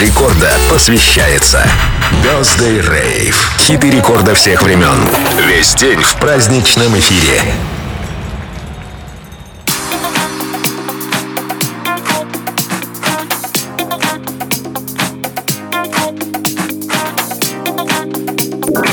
рекорда 0.00 0.50
посвящается 0.70 1.62
Birthday 2.22 2.80
Rave. 2.82 3.36
Хиты 3.58 3.90
рекорда 3.90 4.34
всех 4.34 4.62
времен. 4.62 5.08
Весь 5.46 5.74
день 5.74 6.00
в 6.02 6.16
праздничном 6.16 6.98
эфире. 6.98 7.40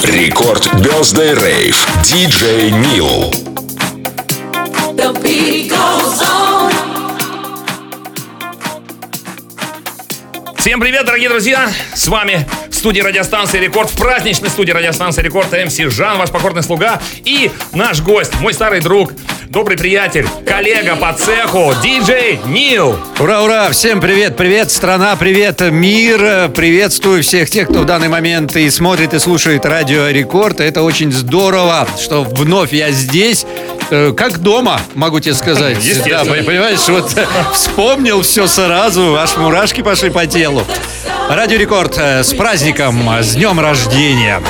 Рекорд 0.03 0.67
Birthday 0.75 1.35
Rave. 1.35 1.75
DJ 2.03 2.69
Нил. 2.69 3.42
Всем 10.63 10.79
привет, 10.79 11.05
дорогие 11.05 11.27
друзья! 11.27 11.69
С 11.93 12.07
вами 12.07 12.47
в 12.69 12.75
студии 12.75 13.01
радиостанции 13.01 13.59
Рекорд, 13.59 13.89
в 13.89 13.97
праздничной 13.97 14.49
студии 14.49 14.71
радиостанции 14.71 15.21
Рекорд 15.21 15.51
MC 15.51 15.75
Жан, 15.93 16.17
ваш 16.17 16.29
покорный 16.29 16.63
слуга 16.63 17.01
и 17.25 17.51
наш 17.73 17.99
гость, 17.99 18.39
мой 18.39 18.53
старый 18.53 18.79
друг, 18.79 19.11
добрый 19.49 19.77
приятель, 19.77 20.25
коллега 20.47 20.95
по 20.95 21.11
цеху, 21.11 21.73
диджей 21.83 22.39
Нил. 22.45 22.97
Ура, 23.19 23.43
ура! 23.43 23.71
Всем 23.71 23.99
привет, 23.99 24.37
привет, 24.37 24.71
страна, 24.71 25.17
привет, 25.17 25.59
мир! 25.59 26.49
Приветствую 26.51 27.23
всех 27.23 27.49
тех, 27.49 27.67
кто 27.67 27.79
в 27.79 27.85
данный 27.85 28.07
момент 28.07 28.55
и 28.55 28.69
смотрит, 28.69 29.13
и 29.13 29.19
слушает 29.19 29.65
радио 29.65 30.07
Рекорд. 30.07 30.61
Это 30.61 30.81
очень 30.81 31.11
здорово, 31.11 31.85
что 32.01 32.23
вновь 32.23 32.71
я 32.71 32.89
здесь, 32.91 33.45
как 33.89 34.39
дома, 34.39 34.79
могу 34.95 35.19
тебе 35.19 35.33
сказать. 35.35 35.77
Да, 36.09 36.23
понимаешь, 36.45 36.87
вот 36.87 37.17
э, 37.17 37.25
вспомнил 37.53 38.21
все 38.21 38.47
сразу, 38.47 39.15
аж 39.15 39.35
мурашки 39.37 39.81
пошли 39.81 40.09
по 40.09 40.25
телу. 40.25 40.65
Радио 41.29 41.57
Рекорд 41.57 41.97
э, 41.97 42.23
с 42.23 42.33
праздником, 42.33 43.09
с 43.21 43.35
днем 43.35 43.59
рождения. 43.59 44.41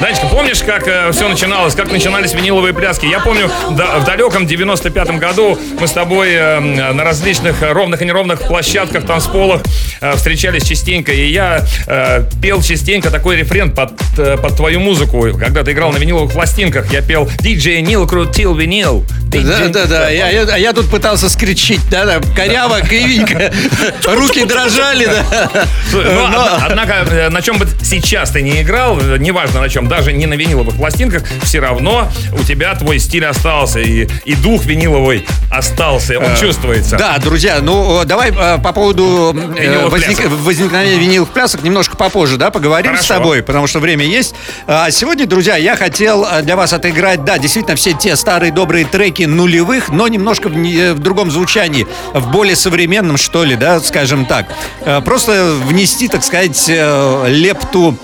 Данечка, 0.00 0.26
помнишь, 0.26 0.60
как 0.60 0.82
все 1.12 1.26
начиналось, 1.28 1.74
как 1.74 1.90
начинались 1.90 2.34
виниловые 2.34 2.74
пляски? 2.74 3.06
Я 3.06 3.18
помню, 3.20 3.50
да, 3.70 3.98
в 3.98 4.04
далеком 4.04 4.44
95-м 4.44 5.18
году 5.18 5.58
мы 5.80 5.88
с 5.88 5.92
тобой 5.92 6.32
э, 6.34 6.60
на 6.60 7.02
различных 7.02 7.62
э, 7.62 7.72
ровных 7.72 8.02
и 8.02 8.04
неровных 8.04 8.40
площадках, 8.42 9.06
танцполах 9.06 9.62
э, 10.02 10.14
встречались 10.16 10.64
частенько, 10.68 11.12
и 11.12 11.26
я 11.30 11.64
э, 11.86 12.24
пел 12.42 12.62
частенько 12.62 13.10
такой 13.10 13.36
рефрен 13.36 13.72
под, 13.72 13.92
э, 14.18 14.36
под 14.36 14.54
твою 14.56 14.80
музыку. 14.80 15.28
Когда 15.38 15.62
ты 15.64 15.72
играл 15.72 15.92
на 15.92 15.96
виниловых 15.96 16.32
пластинках, 16.32 16.92
я 16.92 17.00
пел 17.00 17.28
«Диджей 17.40 17.80
Нил 17.80 18.06
крутил 18.06 18.54
винил». 18.54 19.04
Да, 19.28 19.68
да, 19.68 19.84
да. 19.86 20.08
Я, 20.10 20.30
я- 20.30 20.42
а 20.54 20.58
я 20.58 20.72
тут 20.72 20.90
пытался 20.90 21.28
скричить, 21.28 21.80
да, 21.90 22.04
да, 22.04 22.20
коряво, 22.34 22.80
кривенько, 22.80 23.52
руки 24.06 24.44
дрожали, 24.44 25.06
да. 25.06 25.50
Ну, 25.92 26.26
однако, 26.62 26.92
э, 27.10 27.28
на 27.30 27.42
чем 27.42 27.58
бы 27.58 27.66
сейчас 27.82 28.30
ты 28.30 28.42
не 28.42 28.62
играл, 28.62 28.98
э, 29.00 29.16
неважно 29.18 29.60
на 29.60 29.68
чем, 29.68 29.85
даже 29.88 30.12
не 30.12 30.26
на 30.26 30.34
виниловых 30.34 30.76
пластинках, 30.76 31.22
все 31.42 31.60
равно 31.60 32.08
у 32.32 32.42
тебя 32.44 32.74
твой 32.74 32.98
стиль 32.98 33.24
остался, 33.26 33.80
и, 33.80 34.08
и 34.24 34.34
дух 34.34 34.64
виниловый 34.64 35.26
остался, 35.50 36.18
он 36.18 36.36
чувствуется. 36.36 36.96
Да, 36.96 37.18
друзья, 37.18 37.58
ну 37.62 38.02
э, 38.02 38.04
давай 38.04 38.30
э, 38.30 38.58
по 38.58 38.72
поводу 38.72 39.34
э, 39.56 39.86
возник- 39.88 40.28
возникновения 40.28 40.98
виниловых 40.98 41.32
плясок 41.32 41.62
немножко 41.62 41.96
попозже, 41.96 42.36
да, 42.36 42.50
поговорим 42.50 42.92
Хорошо. 42.92 43.04
с 43.04 43.08
тобой, 43.08 43.42
потому 43.42 43.66
что 43.66 43.80
время 43.80 44.04
есть. 44.04 44.34
А 44.66 44.90
сегодня, 44.90 45.26
друзья, 45.26 45.56
я 45.56 45.76
хотел 45.76 46.24
э, 46.24 46.42
для 46.42 46.56
вас 46.56 46.72
отыграть, 46.72 47.24
да, 47.24 47.38
действительно, 47.38 47.76
все 47.76 47.92
те 47.92 48.16
старые 48.16 48.52
добрые 48.52 48.84
треки 48.84 49.22
нулевых, 49.24 49.88
но 49.88 50.08
немножко 50.08 50.48
в, 50.48 50.56
не- 50.56 50.92
в 50.94 50.98
другом 50.98 51.30
звучании, 51.30 51.86
в 52.14 52.30
более 52.30 52.56
современном, 52.56 53.16
что 53.16 53.44
ли, 53.44 53.56
да, 53.56 53.80
скажем 53.80 54.26
так. 54.26 54.46
Э, 54.82 55.00
Просто 55.04 55.54
внести, 55.66 56.08
так 56.08 56.24
сказать, 56.24 56.64
э, 56.68 57.24
лепту 57.28 57.96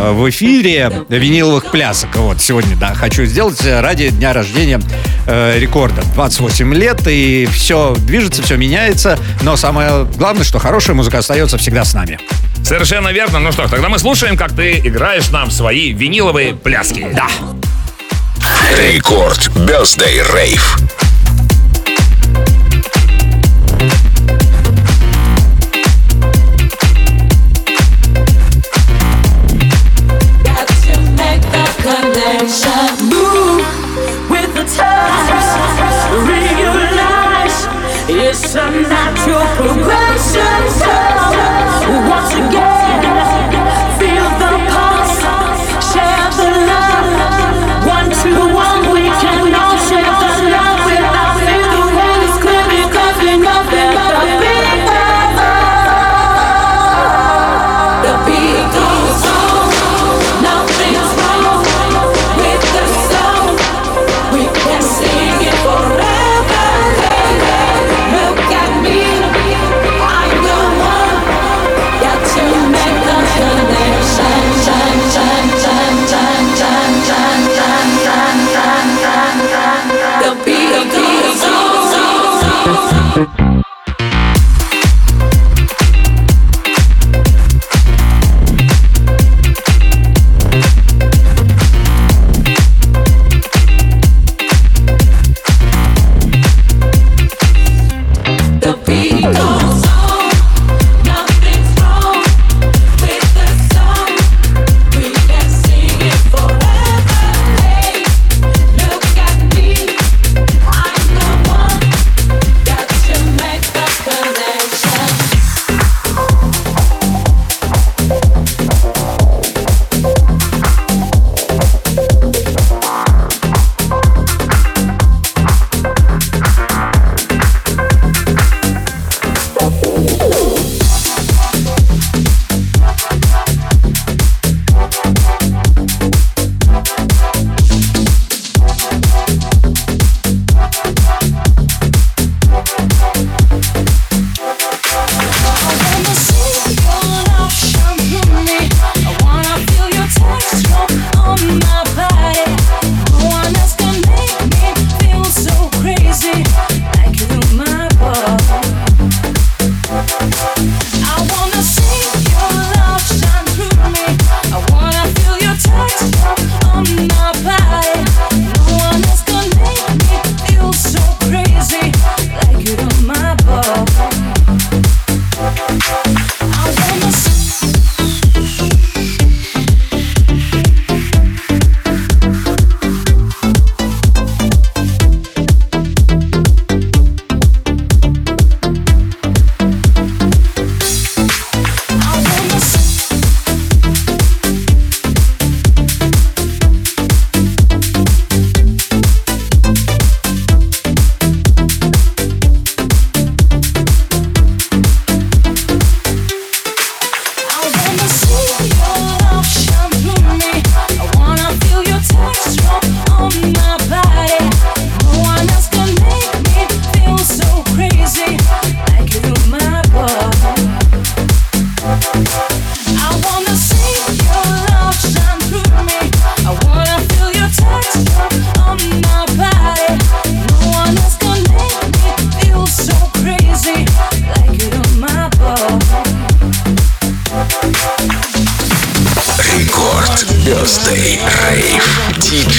э, 0.00 0.12
в 0.12 0.28
эфире 0.30 0.92
виниловых 1.08 1.70
плясок. 1.70 2.16
Вот 2.16 2.40
сегодня, 2.40 2.76
да, 2.76 2.94
хочу 2.94 3.24
сделать 3.24 3.64
э, 3.64 3.80
ради 3.80 4.10
дня 4.10 4.32
рождения 4.32 4.80
э, 5.26 5.58
рекорда. 5.58 6.02
28 6.14 6.74
лет, 6.74 7.06
и 7.06 7.46
все 7.52 7.94
движется, 7.98 8.42
все 8.42 8.56
меняется, 8.56 9.18
но 9.42 9.56
самое 9.56 10.04
главное, 10.16 10.44
что 10.44 10.58
хорошая 10.58 10.96
музыка 10.96 11.18
остается 11.18 11.58
всегда 11.58 11.84
с 11.84 11.94
нами. 11.94 12.18
Совершенно 12.64 13.08
верно. 13.08 13.38
Ну 13.38 13.52
что 13.52 13.66
ж, 13.66 13.70
тогда 13.70 13.88
мы 13.88 13.98
слушаем, 13.98 14.36
как 14.36 14.54
ты 14.54 14.78
играешь 14.78 15.30
нам 15.30 15.50
свои 15.50 15.92
виниловые 15.92 16.54
пляски. 16.54 17.06
Да. 17.14 17.28
Рекорд 18.76 19.48
Birthday 19.54 20.22
Rave. 20.32 21.09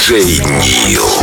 Диджей 0.01 0.42
Нил. 0.88 1.20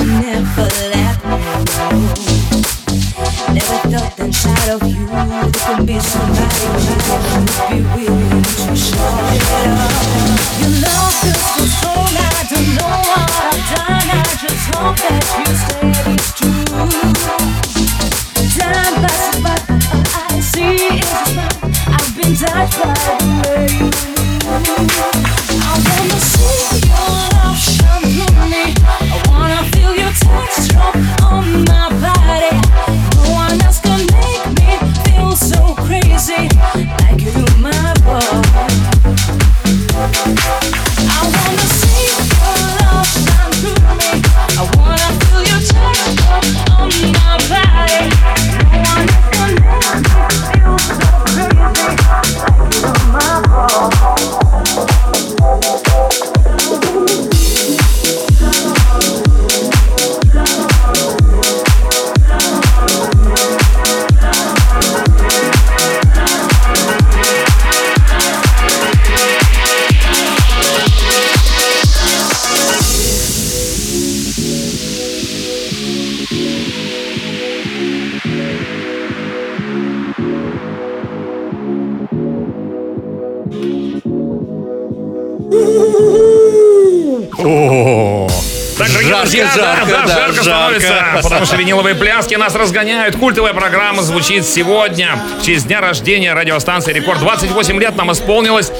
Жарко, 89.18 89.30
друзья, 89.30 89.52
жарко, 89.54 89.86
да, 89.86 90.02
да, 90.02 90.06
жарко, 90.06 90.32
жарко. 90.32 90.42
становится, 90.42 91.20
потому 91.22 91.46
что 91.46 91.56
виниловые 91.56 91.94
пляски 91.94 92.34
нас 92.34 92.54
разгоняют. 92.54 93.16
Культовая 93.16 93.52
программа 93.52 94.02
звучит 94.02 94.46
сегодня 94.46 95.18
в 95.40 95.44
честь 95.44 95.66
дня 95.66 95.80
рождения 95.80 96.32
радиостанции 96.34 96.92
«Рекорд». 96.92 97.18
28 97.20 97.80
лет 97.80 97.96
нам 97.96 98.12
исполнилось. 98.12 98.70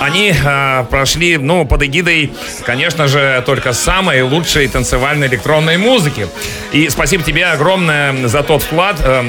Они 0.00 0.34
э, 0.34 0.84
прошли, 0.90 1.36
ну, 1.36 1.64
под 1.64 1.82
эгидой, 1.84 2.32
конечно 2.64 3.06
же, 3.08 3.42
только 3.46 3.72
самой 3.72 4.22
лучшей 4.22 4.66
танцевальной 4.68 5.28
электронной 5.28 5.76
музыки. 5.76 6.26
И 6.72 6.88
спасибо 6.88 7.22
тебе 7.22 7.46
огромное 7.46 8.26
за 8.26 8.42
тот 8.42 8.62
вклад, 8.62 8.96
э, 9.00 9.22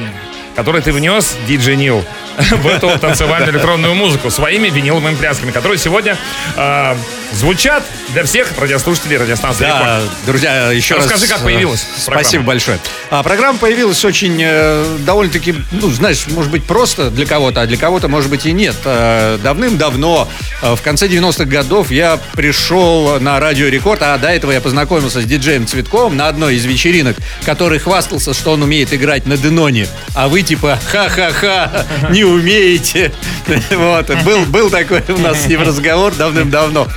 который 0.56 0.82
ты 0.82 0.92
внес, 0.92 1.36
диджей 1.48 1.76
Нил, 1.76 2.04
в 2.38 2.68
эту 2.68 2.90
танцевальную 3.00 3.54
электронную 3.54 3.94
музыку 3.94 4.30
своими 4.30 4.70
виниловыми 4.70 5.16
плясками, 5.16 5.52
которые 5.52 5.78
сегодня 5.78 6.18
э, 6.56 6.96
звучат 7.34 7.84
для 8.14 8.24
всех 8.24 8.58
радиослушателей 8.58 9.18
радиостанции 9.18 9.66
«Рекорд». 9.66 9.84
Да, 9.84 10.02
друзья, 10.26 10.72
еще 10.72 10.96
раз... 10.96 11.06
Расскажи, 11.06 11.28
как 11.28 11.42
э, 11.42 11.44
появилась 11.44 11.86
Спасибо 11.98 12.14
программа. 12.14 12.46
большое. 12.46 12.80
А, 13.10 13.24
программа 13.24 13.60
появилась 13.60 14.04
очень 14.06 14.40
э, 14.42 14.98
довольно-таки, 15.06 15.56
ну, 15.72 15.90
знаешь, 15.90 16.26
может 16.28 16.52
быть, 16.52 16.64
просто 16.64 17.10
для 17.10 17.26
кого-то, 17.26 17.62
а 17.62 17.68
для 17.68 17.78
кого-то, 17.78 18.08
может 18.08 18.30
быть, 18.30 18.46
и 18.46 18.52
нет. 18.52 18.76
Э, 18.86 19.38
давным-давно, 19.44 20.30
э, 20.62 20.76
в 20.76 20.82
конце 20.82 21.08
90-х 21.08 21.46
годов, 21.46 21.92
я 21.92 22.20
пришел 22.34 23.20
на 23.20 23.40
Радио 23.40 23.68
Рекорд, 23.68 24.02
а 24.02 24.18
до 24.18 24.30
этого 24.30 24.52
я 24.52 24.62
познакомился 24.62 25.22
с 25.22 25.26
диджеем 25.26 25.68
Цветковым 25.68 26.16
на 26.16 26.28
одной 26.28 26.56
из 26.56 26.66
вечеринок, 26.66 27.18
который 27.46 27.80
хвастался, 27.80 28.34
что 28.34 28.52
он 28.52 28.64
умеет 28.64 28.94
играть 28.94 29.26
на 29.26 29.38
Деноне, 29.38 29.88
а 30.14 30.28
вы 30.28 30.42
типа 30.42 30.80
ха-ха-ха, 30.92 31.86
не 32.10 32.24
умеете. 32.24 33.12
Вот, 33.76 34.10
был, 34.24 34.46
был 34.46 34.70
такой 34.70 35.04
у 35.10 35.18
нас 35.18 35.44
с 35.44 35.48
ним 35.48 35.62
разговор 35.62 36.14
давным-давно. 36.16 36.88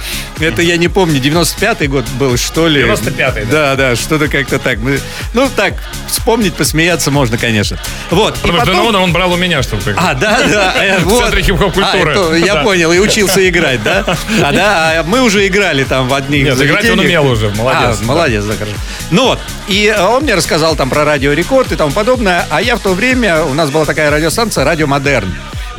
Это 0.41 0.63
я 0.63 0.77
не 0.77 0.89
помню, 0.89 1.21
95-й 1.21 1.87
год 1.89 2.05
был, 2.19 2.37
что 2.37 2.69
ли? 2.69 2.83
95-й, 2.83 3.45
Да, 3.47 3.75
да. 3.75 3.91
да, 3.91 3.97
что-то 3.97 4.29
как-то 4.29 4.59
так. 4.59 4.79
Мы- 4.79 5.01
Ну, 5.35 5.49
так, 5.55 5.75
вспомнить, 6.09 6.55
посмеяться 6.55 7.11
можно, 7.11 7.39
конечно. 7.39 7.79
Вот. 8.11 8.35
Потому 8.37 8.59
что 8.59 8.67
потом- 8.67 8.81
Денона 8.83 9.01
он 9.03 9.13
брал 9.13 9.33
у 9.33 9.37
меня, 9.37 9.63
чтобы 9.63 9.83
а, 9.97 10.15
да, 10.15 10.41
да. 10.49 10.75
э, 10.85 10.99
В 11.01 11.19
центре 11.19 11.43
хип-хоп-культуры. 11.43 12.15
А, 12.17 12.27
это 12.27 12.35
я 12.37 12.55
Да. 12.59 12.63
понял, 12.63 12.93
и 12.93 12.99
учился 12.99 13.47
играть, 13.49 13.83
да? 13.83 14.05
А, 14.43 14.53
да, 14.53 15.01
а 15.01 15.03
мы 15.05 15.23
уже 15.23 15.47
играли 15.47 15.85
там 15.85 16.09
в 16.09 16.15
одних 16.15 16.45
Нет, 16.45 16.61
играть 16.63 16.89
он 16.91 17.01
умел 17.01 17.27
уже, 17.27 17.51
молодец. 17.51 17.99
А, 18.01 18.05
молодец, 18.05 18.45
да, 18.45 18.55
хорошо. 18.55 18.77
Ну 19.11 19.25
вот, 19.25 19.39
и 19.67 19.93
э, 19.95 20.01
он 20.03 20.23
мне 20.23 20.35
рассказал 20.35 20.77
там 20.77 20.89
про 20.91 21.05
радио 21.05 21.33
Рекорд 21.33 21.73
и 21.73 21.77
тому 21.77 21.93
подобное, 21.93 22.47
а 22.51 22.61
я 22.63 22.77
в 22.77 22.81
то 22.81 22.95
время, 22.95 23.45
у 23.45 23.55
нас 23.55 23.71
была 23.71 23.85
такая 23.85 24.11
радиостанция 24.11 24.65
«Радио 24.65 24.87
Модерн». 24.87 25.35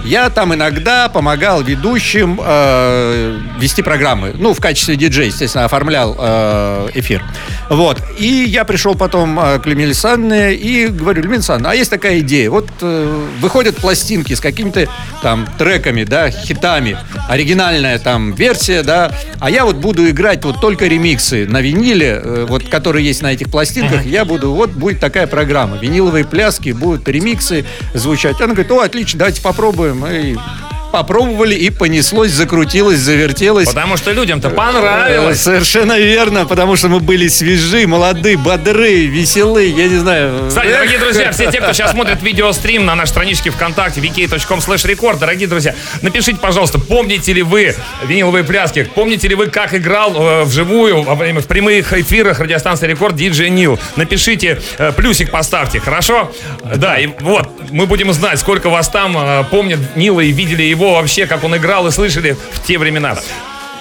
Я 0.06 0.29
там 0.29 0.53
иногда 0.53 1.10
помогал 1.10 1.62
ведущим 1.62 2.39
э, 2.44 3.39
вести 3.60 3.82
программы. 3.82 4.34
Ну, 4.36 4.53
в 4.53 4.60
качестве 4.60 4.96
диджея, 4.96 5.27
естественно, 5.27 5.65
оформлял 5.65 6.15
э, 6.18 6.89
эфир. 6.96 7.24
Вот. 7.70 8.01
И 8.18 8.46
я 8.48 8.65
пришел 8.65 8.96
потом 8.96 9.39
э, 9.39 9.60
к 9.60 9.65
Людмиле 9.65 9.89
Александровне 9.89 10.53
и 10.53 10.88
говорю, 10.88 11.24
Людмила 11.24 11.60
а 11.63 11.75
есть 11.75 11.89
такая 11.89 12.20
идея. 12.20 12.50
Вот 12.50 12.68
э, 12.82 13.27
выходят 13.39 13.75
пластинки 13.77 14.34
с 14.34 14.39
какими-то 14.39 14.88
там 15.22 15.48
треками, 15.58 16.03
да, 16.03 16.32
хитами. 16.32 16.98
Оригинальная 17.27 18.00
там 18.00 18.34
версия, 18.34 18.84
да. 18.84 19.12
А 19.39 19.50
я 19.50 19.65
вот 19.65 19.75
буду 19.75 20.10
играть 20.10 20.44
вот 20.44 20.60
только 20.62 20.88
ремиксы 20.88 21.46
на 21.48 21.62
виниле, 21.62 22.22
э, 22.24 22.46
вот, 22.48 22.68
которые 22.68 23.06
есть 23.06 23.22
на 23.22 23.34
этих 23.34 23.50
пластинках. 23.50 24.06
Я 24.06 24.25
буду, 24.25 24.53
вот 24.53 24.72
будет 24.72 25.00
такая 25.00 25.27
программа. 25.27 25.77
Виниловые 25.77 26.25
пляски, 26.25 26.72
будут 26.72 27.08
ремиксы 27.08 27.65
звучать. 27.94 28.38
Она 28.41 28.53
говорит, 28.53 28.72
о, 28.72 28.79
отлично, 28.82 29.20
давайте 29.20 29.41
попробуем. 29.41 29.88
И 29.89 30.68
попробовали, 30.91 31.55
и 31.55 31.69
понеслось, 31.69 32.31
закрутилось, 32.31 32.98
завертелось. 32.98 33.67
Потому 33.67 33.98
что 33.98 34.12
людям-то 34.12 34.50
понравилось. 34.50 35.41
Совершенно 35.41 35.98
верно, 35.98 36.46
потому 36.46 36.75
что 36.75 36.89
мы 36.89 37.00
были 37.00 37.27
свежи, 37.27 37.88
молоды, 37.88 38.38
бодры, 38.38 39.05
веселы, 39.05 39.65
я 39.65 39.88
не 39.88 39.98
знаю. 39.98 40.48
Кстати, 40.48 40.67
дорогие 40.67 41.00
друзья, 41.00 41.31
все 41.31 41.51
те, 41.51 41.62
кто 41.62 41.74
сейчас 41.74 41.91
смотрит 41.91 42.22
видеострим 42.22 42.86
на 42.86 42.96
нашей 42.96 43.12
страничке 43.12 43.51
ВКонтакте 43.51 44.01
vk.com 44.01 44.60
slash 44.60 44.86
record, 44.86 45.19
дорогие 45.19 45.48
друзья, 45.48 45.75
напишите, 46.01 46.39
пожалуйста, 46.39 46.79
помните 46.79 47.34
ли 47.34 47.41
вы 47.41 47.75
виниловые 48.03 48.43
пляски, 48.43 48.89
помните 48.96 49.27
ли 49.27 49.36
вы, 49.36 49.48
как 49.48 49.74
играл 49.74 50.15
э, 50.15 50.43
вживую 50.43 51.03
во 51.03 51.15
время 51.15 51.41
в 51.41 51.48
прямых 51.48 51.93
эфирах 51.93 52.39
радиостанции 52.39 52.88
Рекорд 52.88 53.15
диджей 53.15 53.50
Нил. 53.50 53.79
Напишите, 53.96 54.62
э, 54.77 54.91
плюсик 54.91 55.31
поставьте, 55.31 55.79
хорошо? 55.79 56.31
Да, 56.75 56.98
и 56.98 57.08
вот, 57.19 57.50
мы 57.72 57.86
будем 57.86 58.12
знать, 58.13 58.39
сколько 58.39 58.69
вас 58.69 58.89
там 58.89 59.17
э, 59.17 59.43
помнят 59.51 59.79
Нила 59.96 60.22
и 60.22 60.31
видели 60.31 60.63
его 60.63 60.78
вообще, 60.79 61.25
как 61.27 61.43
он 61.43 61.55
играл 61.57 61.88
и 61.88 61.91
слышали 61.91 62.36
в 62.53 62.65
те 62.65 62.77
времена. 62.77 63.17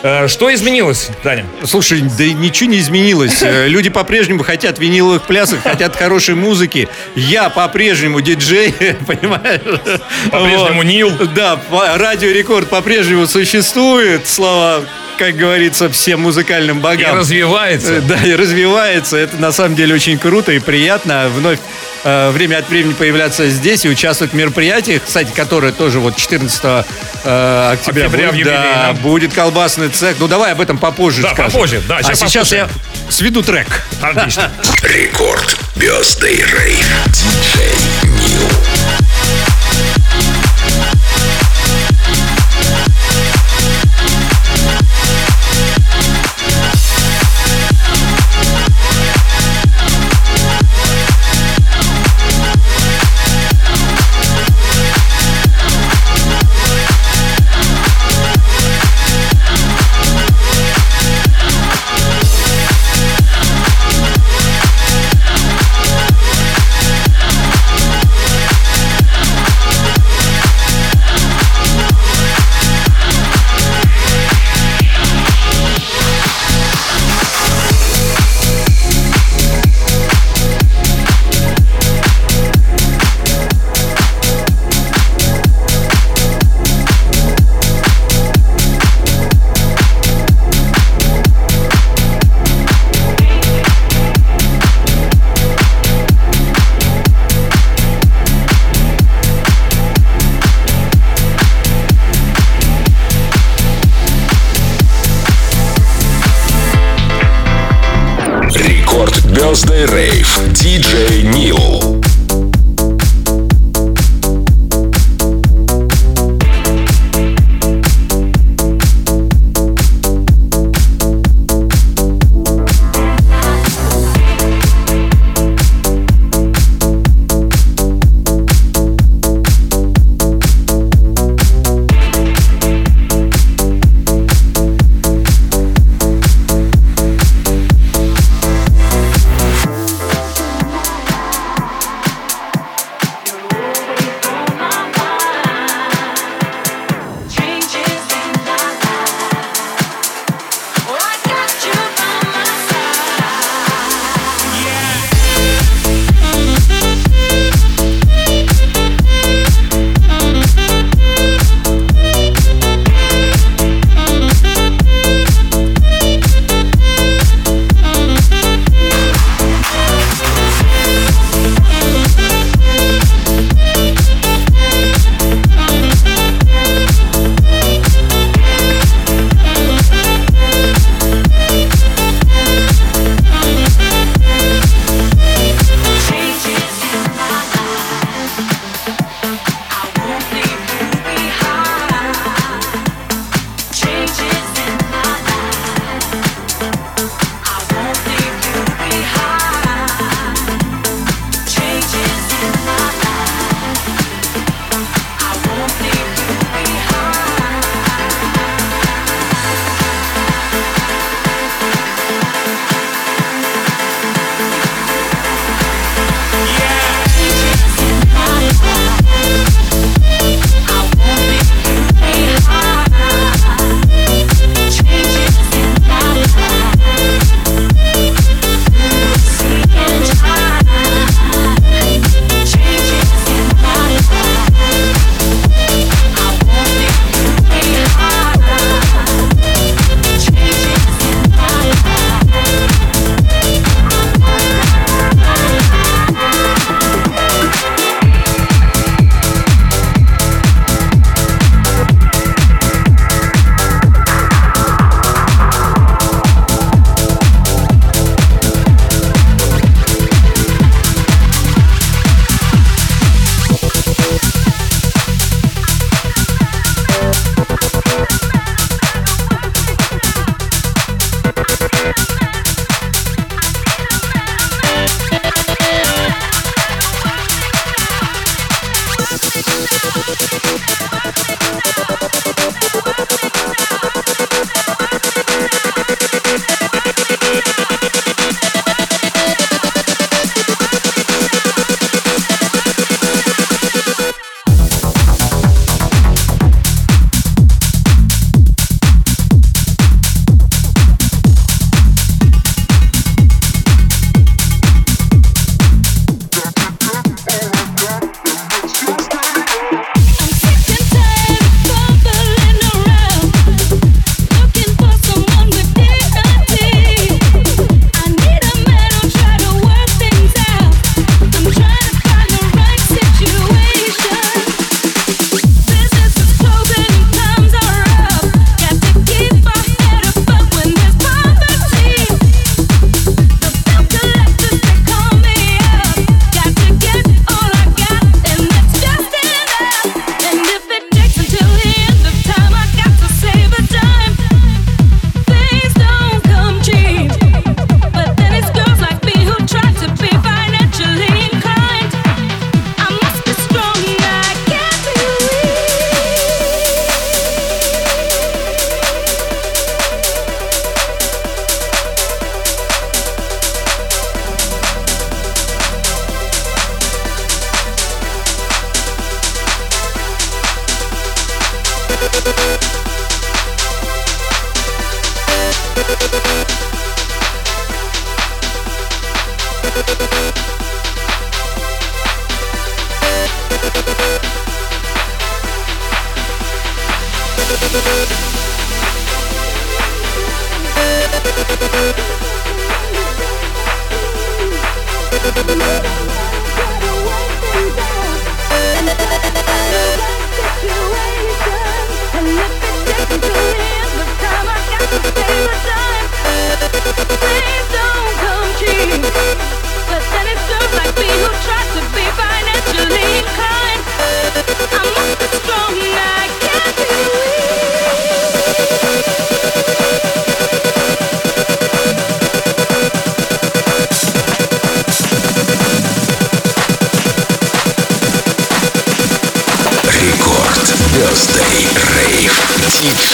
Э, 0.03 0.29
Что 0.29 0.53
изменилось, 0.55 1.09
Даня? 1.25 1.45
Слушай, 1.65 2.03
да 2.03 2.25
ничего 2.25 2.71
не 2.71 2.79
изменилось. 2.79 3.43
Э, 3.43 3.67
Люди 3.69 3.89
по-прежнему 3.91 4.45
хотят 4.45 4.79
виниловых 4.79 5.23
плясок, 5.23 5.61
хотят 5.63 5.97
хорошей 5.97 6.35
музыки. 6.37 6.89
Я 7.17 7.49
по-прежнему 7.51 8.21
диджей, 8.21 8.73
понимаешь? 9.07 9.61
По-прежнему 10.31 10.77
Вот. 10.77 10.85
Нил. 10.87 11.11
Да, 11.35 11.57
по- 11.57 11.99
радио 11.99 12.31
Рекорд 12.31 12.69
по-прежнему 12.69 13.27
существует. 13.27 14.29
Слава, 14.29 14.85
как 15.19 15.37
говорится, 15.37 15.91
всем 15.91 16.21
музыкальным 16.23 16.79
И 16.79 16.81
богам. 16.81 17.17
развивается. 17.19 17.95
Э, 17.95 18.01
Да, 18.01 18.17
и 18.25 18.35
развивается. 18.35 19.17
Это 19.17 19.37
на 19.37 19.53
самом 19.53 19.75
деле 19.77 19.95
очень 19.95 20.19
круто 20.19 20.53
и 20.53 20.59
приятно. 20.61 21.29
Вновь 21.35 21.59
э, 22.05 22.31
время 22.31 22.59
от 22.59 22.69
времени 22.69 22.93
появляться 22.95 23.49
здесь 23.51 23.85
и 23.85 23.89
участвовать 23.89 24.33
в 24.33 24.37
мероприятиях, 24.37 25.03
кстати, 25.05 25.31
которое 25.35 25.73
тоже 25.73 25.99
вот 25.99 26.17
14 26.17 26.61
э, 27.25 27.73
октября, 27.73 28.07
Октября 28.07 28.33
будет, 28.33 28.45
да, 28.47 28.93
будет 29.03 29.35
колбасный 29.35 29.89
цех. 29.89 30.17
Ну 30.21 30.29
давай 30.29 30.53
об 30.53 30.61
этом 30.61 30.79
попозже 30.79 31.23
Да, 31.23 31.33
скажем. 31.35 31.53
попозже, 31.53 31.83
да, 31.89 31.97
а 31.99 32.03
сейчас 32.03 32.19
сейчас 32.31 32.53
я 32.53 32.69
сведу 33.11 33.43
трек. 33.43 33.83
Отлично. 34.01 34.51
Рекорд 34.83 35.57
Rave. 35.77 36.85
Диджей 37.13 37.88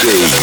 Диджей 0.05 0.35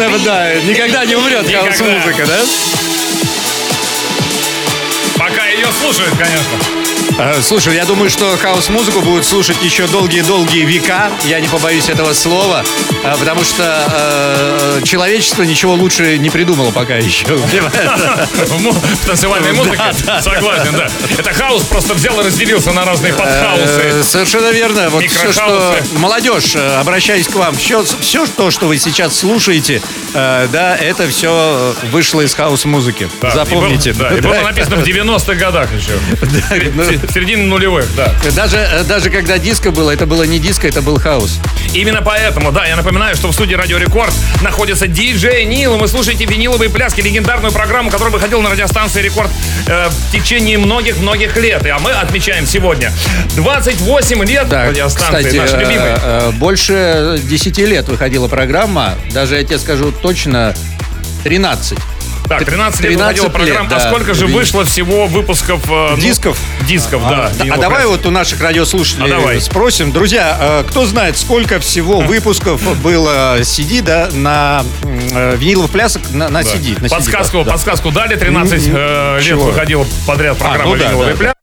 Never 0.00 0.18
die. 0.24 0.64
Никогда 0.64 1.04
не 1.04 1.14
умрет 1.14 1.46
Никогда. 1.46 1.66
House 1.66 1.82
музыка, 1.82 2.26
да? 2.26 2.40
Пока 5.18 5.46
ее 5.48 5.66
слушают, 5.78 6.14
конечно. 6.16 6.79
Э, 7.20 7.42
Слушай, 7.42 7.74
я 7.76 7.84
думаю, 7.84 8.08
что 8.08 8.34
хаос-музыку 8.38 9.02
будут 9.02 9.26
слушать 9.26 9.58
еще 9.62 9.86
долгие-долгие 9.86 10.64
века. 10.64 11.10
Я 11.26 11.40
не 11.40 11.48
побоюсь 11.48 11.90
этого 11.90 12.14
слова, 12.14 12.64
э, 13.04 13.14
потому 13.18 13.44
что 13.44 14.80
э, 14.80 14.80
человечество 14.84 15.42
ничего 15.42 15.74
лучше 15.74 16.16
не 16.16 16.30
придумало 16.30 16.70
пока 16.70 16.96
еще. 16.96 17.26
В 17.36 19.06
танцевальной 19.06 19.52
музыке. 19.52 19.82
Согласен, 20.22 20.72
да. 20.72 20.88
Это 21.18 21.34
хаос 21.34 21.64
просто 21.64 21.92
взял 21.92 22.18
и 22.20 22.24
разделился 22.24 22.72
на 22.72 22.86
разные 22.86 23.12
Э, 23.12 23.16
подхаусы. 23.16 24.02
Совершенно 24.02 24.50
верно. 24.50 24.88
Вот 24.88 25.04
все, 25.04 25.30
что... 25.30 25.76
Молодежь, 25.98 26.56
обращаюсь 26.56 27.28
к 27.28 27.34
вам. 27.34 27.54
Все, 27.54 27.84
все 28.00 28.26
то, 28.26 28.50
что 28.50 28.66
вы 28.66 28.78
сейчас 28.78 29.18
слушаете, 29.18 29.82
да, 30.14 30.76
это 30.80 31.06
все 31.08 31.74
вышло 31.92 32.22
из 32.22 32.34
хаус-музыки. 32.34 33.10
Да, 33.20 33.30
Запомните. 33.30 33.90
И 33.90 33.92
было, 33.92 34.08
да, 34.08 34.16
и 34.16 34.20
было 34.20 34.34
написано 34.42 34.76
в 34.76 34.84
90-х 34.84 35.34
годах 35.34 35.68
еще. 35.74 35.98
В 37.10 37.12
середине 37.12 37.42
нулевых, 37.42 37.86
да. 37.96 38.14
Даже, 38.36 38.56
э, 38.56 38.84
даже 38.84 39.10
когда 39.10 39.36
диско 39.38 39.72
было, 39.72 39.90
это 39.90 40.06
было 40.06 40.22
не 40.22 40.38
диско, 40.38 40.68
это 40.68 40.80
был 40.80 41.00
хаус. 41.00 41.40
Именно 41.74 42.02
поэтому, 42.02 42.52
да, 42.52 42.64
я 42.66 42.76
напоминаю, 42.76 43.16
что 43.16 43.26
в 43.26 43.32
студии 43.32 43.54
Радио 43.54 43.78
Рекорд 43.78 44.12
находится 44.42 44.86
диджей 44.86 45.44
Нил, 45.44 45.74
и 45.74 45.78
вы 45.80 45.88
слушаете 45.88 46.24
виниловые 46.24 46.70
пляски, 46.70 47.00
легендарную 47.00 47.52
программу, 47.52 47.90
которая 47.90 48.12
выходила 48.12 48.40
на 48.42 48.50
радиостанции 48.50 49.02
Рекорд 49.02 49.28
э, 49.66 49.88
в 49.88 50.12
течение 50.12 50.56
многих-многих 50.58 51.36
лет. 51.36 51.66
И, 51.66 51.68
а 51.68 51.80
мы 51.80 51.90
отмечаем 51.90 52.46
сегодня 52.46 52.92
28 53.34 54.24
лет 54.24 54.48
Да, 54.48 54.68
радиостанции, 54.68 55.18
кстати, 55.18 55.36
нашей 55.36 55.58
э, 55.58 55.60
любимой. 55.62 55.92
э, 56.00 56.30
больше 56.34 57.20
10 57.24 57.58
лет 57.58 57.88
выходила 57.88 58.28
программа, 58.28 58.94
даже 59.12 59.34
я 59.34 59.42
тебе 59.42 59.58
скажу 59.58 59.90
точно 59.90 60.54
13. 61.24 61.76
Так, 62.30 62.44
13 62.44 62.80
лет 62.82 62.92
13 62.92 62.98
выходила 63.00 63.24
лет, 63.24 63.32
программа. 63.32 63.68
да. 63.70 63.76
А 63.76 63.80
сколько 63.80 64.14
же 64.14 64.28
вышло 64.28 64.64
всего 64.64 65.08
выпусков? 65.08 65.60
э, 65.68 65.88
ну, 65.90 65.96
Дисков? 65.96 66.38
Дисков, 66.68 67.02
да. 67.02 67.32
А, 67.40 67.54
а 67.54 67.56
давай 67.58 67.86
вот 67.86 68.06
у 68.06 68.10
наших 68.12 68.40
радиослушателей 68.40 69.06
А 69.06 69.18
давай. 69.18 69.40
спросим. 69.40 69.90
Друзья, 69.90 70.38
э, 70.40 70.64
кто 70.68 70.86
знает, 70.86 71.18
сколько 71.18 71.58
всего 71.58 71.98
выпусков 71.98 72.62
было 72.82 73.40
CD, 73.40 73.82
да, 73.82 74.08
на 74.12 74.64
э, 74.84 75.34
виниловых 75.36 75.72
плясок 75.72 76.02
на, 76.12 76.28
на 76.28 76.44
Да. 76.44 76.48
CD? 76.48 76.80
на 76.80 76.86
CD, 76.86 76.90
подсказку, 76.90 77.42
да. 77.42 77.50
подсказку 77.50 77.90
дали. 77.90 78.14
13 78.14 78.62
э, 78.72 79.18
лет 79.22 79.36
выходила 79.36 79.84
подряд 80.06 80.38
программа 80.38 80.70
ну 80.70 80.76
да, 80.76 80.84
«Виниловые 80.84 81.14
да, 81.14 81.18
пляски». 81.18 81.36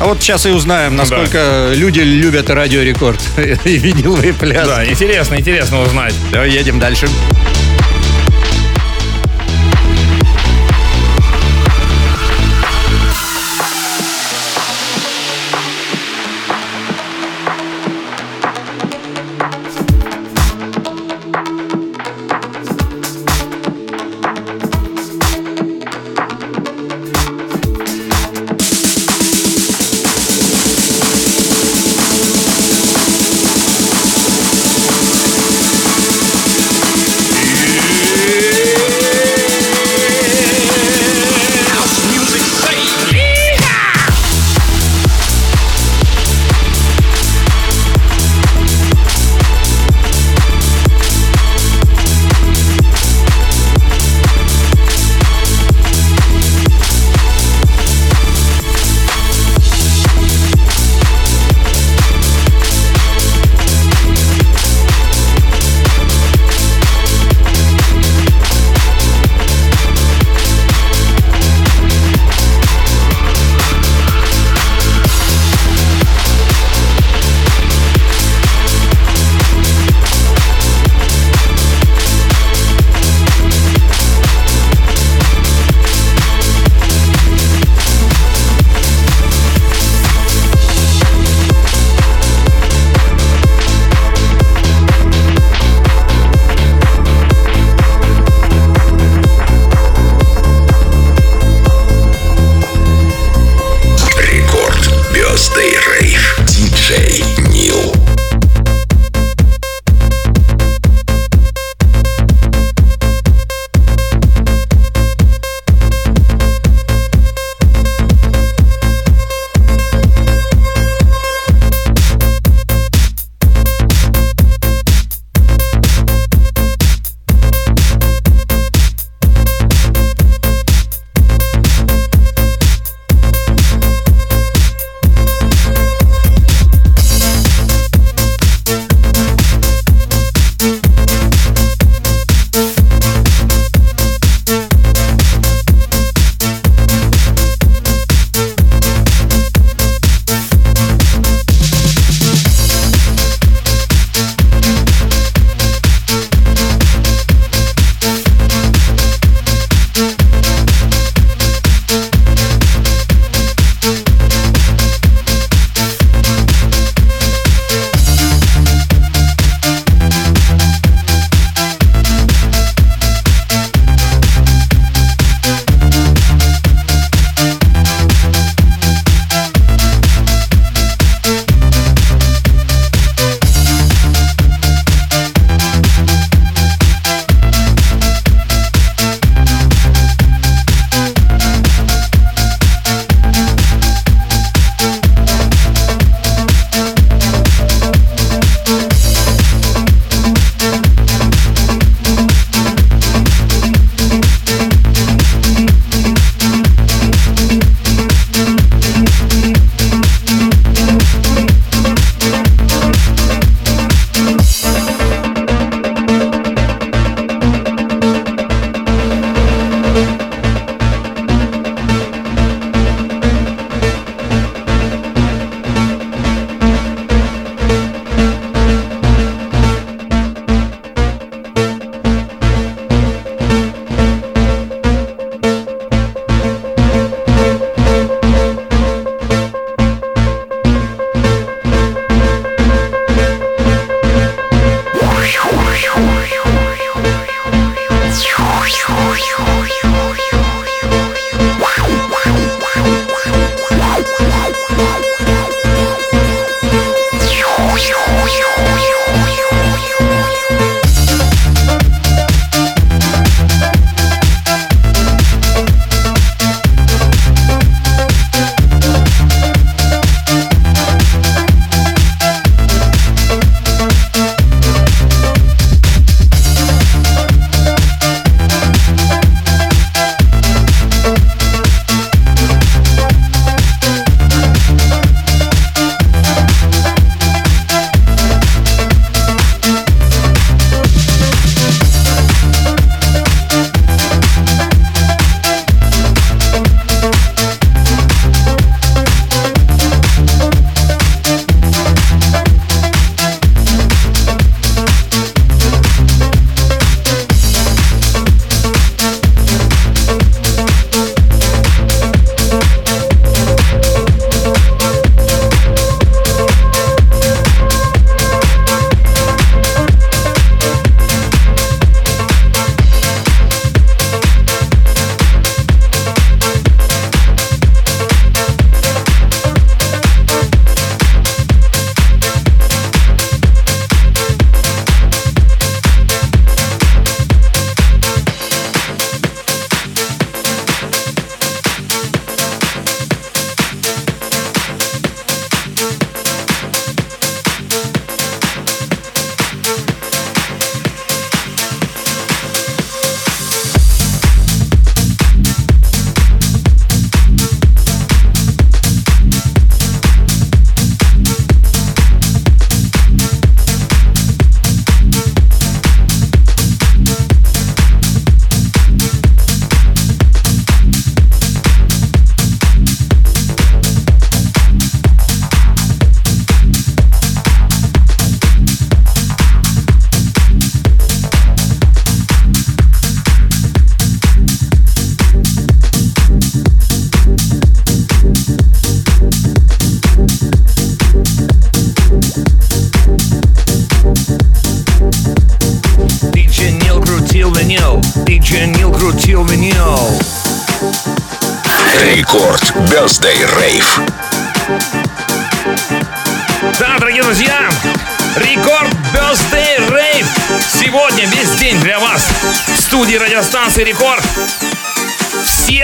А 0.00 0.06
вот 0.06 0.20
сейчас 0.20 0.44
и 0.44 0.50
узнаем, 0.50 0.96
насколько 0.96 1.70
люди 1.72 2.00
любят 2.00 2.50
радиорекорд 2.50 3.20
и 3.64 3.78
виниловые 3.78 4.34
пляски. 4.34 4.66
Да, 4.66 4.84
интересно, 4.84 5.36
интересно 5.36 5.82
узнать. 5.82 6.14
Давай 6.32 6.50
едем 6.50 6.80
дальше. 6.80 7.08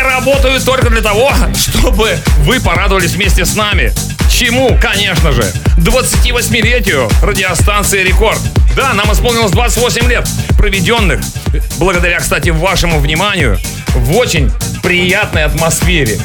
Работают 0.03 0.65
только 0.65 0.91
для 0.91 1.01
того, 1.01 1.33
чтобы 1.55 2.19
вы 2.39 2.61
порадовались 2.61 3.13
вместе 3.13 3.45
с 3.45 3.55
нами. 3.55 3.93
Чему, 4.31 4.79
конечно 4.81 5.33
же, 5.33 5.43
28-летию 5.79 7.11
радиостанции 7.23 8.03
Рекорд. 8.03 8.41
Да, 8.77 8.95
нам 8.95 9.13
исполнилось 9.13 9.53
28 9.53 10.09
лет, 10.09 10.27
проведенных, 10.57 11.21
благодаря, 11.79 12.19
кстати, 12.19 12.49
вашему 12.49 12.99
вниманию, 12.99 13.59
в 13.89 14.17
очень 14.17 14.51
приятной 14.83 15.45
атмосфере. 15.45 16.19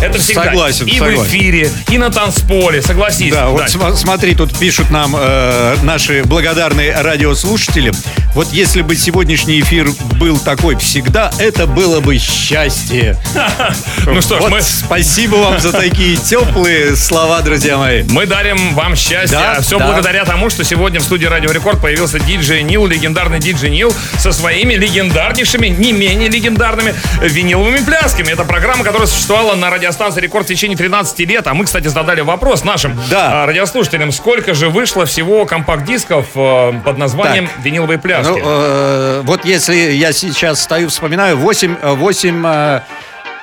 Это 0.00 0.18
всегда 0.18 0.44
Согласен, 0.44 0.86
и 0.86 0.92
в 0.92 0.98
согласен. 0.98 1.24
эфире, 1.24 1.70
и 1.90 1.98
на 1.98 2.10
танцполе, 2.10 2.82
согласись. 2.82 3.32
Да, 3.32 3.48
вот 3.48 3.68
см- 3.68 3.96
смотри, 3.96 4.34
тут 4.34 4.56
пишут 4.56 4.90
нам 4.90 5.14
э, 5.16 5.76
наши 5.82 6.22
благодарные 6.24 7.00
радиослушатели. 7.00 7.92
Вот 8.34 8.52
если 8.52 8.82
бы 8.82 8.94
сегодняшний 8.94 9.60
эфир 9.60 9.88
был 10.20 10.38
такой 10.38 10.76
всегда, 10.76 11.32
это 11.38 11.66
было 11.66 12.00
бы 12.00 12.18
счастье. 12.18 13.16
Ну 14.06 14.22
что 14.22 14.40
ж, 14.40 14.50
мы, 14.50 14.62
спасибо 14.62 15.36
вам 15.36 15.60
за 15.60 15.70
такие 15.72 16.16
теплые 16.24 16.96
слова, 16.96 17.42
друзья 17.42 17.76
мои. 17.76 18.04
мы 18.04 18.24
дарим 18.26 18.74
вам 18.74 18.96
счастье. 18.96 19.38
Все 19.60 19.78
да. 19.78 19.86
благодаря 19.86 20.24
тому, 20.24 20.48
что 20.48 20.64
сегодня 20.64 20.98
в 21.00 21.02
студии 21.02 21.26
Радио 21.26 21.50
Рекорд 21.50 21.80
появился 21.80 22.18
диджей 22.18 22.62
Нил, 22.62 22.86
легендарный 22.86 23.38
диджей 23.38 23.70
Нил, 23.70 23.92
со 24.18 24.32
своими 24.32 24.74
легендарнейшими, 24.74 25.66
не 25.68 25.92
менее 25.92 26.28
легендарными 26.30 26.94
виниловыми 27.20 27.84
плясками. 27.84 28.30
Это 28.32 28.44
программа, 28.44 28.82
которая 28.84 29.06
существовала 29.08 29.54
на 29.56 29.68
радиостанции 29.88 30.20
Рекорд 30.20 30.44
в 30.44 30.48
течение 30.48 30.76
13 30.76 31.18
лет. 31.20 31.46
А 31.46 31.54
мы, 31.54 31.64
кстати, 31.64 31.88
задали 31.88 32.20
вопрос 32.20 32.62
нашим 32.62 32.98
Да. 33.10 33.42
а, 33.42 33.46
радиослушателям, 33.46 34.12
сколько 34.12 34.52
же 34.54 34.68
вышло 34.68 35.06
всего 35.06 35.46
компакт-дисков 35.46 36.26
э, 36.34 36.72
под 36.84 36.98
названием 36.98 37.48
«Виниловые 37.62 37.98
пляски». 37.98 38.30
Ну, 38.30 38.38
э, 38.42 39.22
вот 39.24 39.44
если 39.44 39.74
я 39.74 40.12
сейчас 40.12 40.62
стою, 40.62 40.88
вспоминаю, 40.88 41.38
8, 41.38 41.76
8 41.82 42.46
э, 42.46 42.80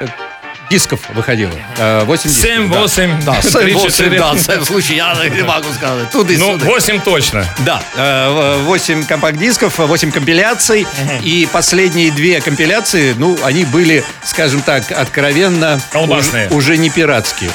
э, 0.01 0.05
дисков 0.69 0.99
выходило. 1.13 1.51
Э, 1.77 2.03
8 2.05 2.29
дисков. 2.29 2.43
Семь, 2.43 2.69
да. 2.71 2.79
восемь, 2.79 3.21
Да, 3.23 3.33
три, 3.41 3.49
7, 3.51 3.73
8, 3.73 3.89
четыре. 3.89 4.19
да, 4.19 4.37
семь, 4.37 4.63
слушай, 4.65 4.95
я 4.95 5.15
не 5.29 5.43
могу 5.43 5.67
сказать. 5.73 6.09
Туда 6.11 6.33
и 6.33 6.37
Ну, 6.37 6.53
сюда. 6.53 6.65
8 6.65 7.01
точно. 7.01 7.45
Да, 7.59 7.81
8 8.63 9.05
компакт-дисков, 9.05 9.77
8 9.77 10.11
компиляций. 10.11 10.87
И 11.21 11.47
последние 11.51 12.11
две 12.11 12.41
компиляции, 12.41 13.13
ну, 13.17 13.37
они 13.43 13.65
были, 13.65 14.03
скажем 14.23 14.61
так, 14.61 14.91
откровенно... 14.91 15.79
Колбасные. 15.91 16.47
Уже, 16.47 16.55
уже 16.55 16.77
не 16.77 16.89
пиратские. 16.89 17.49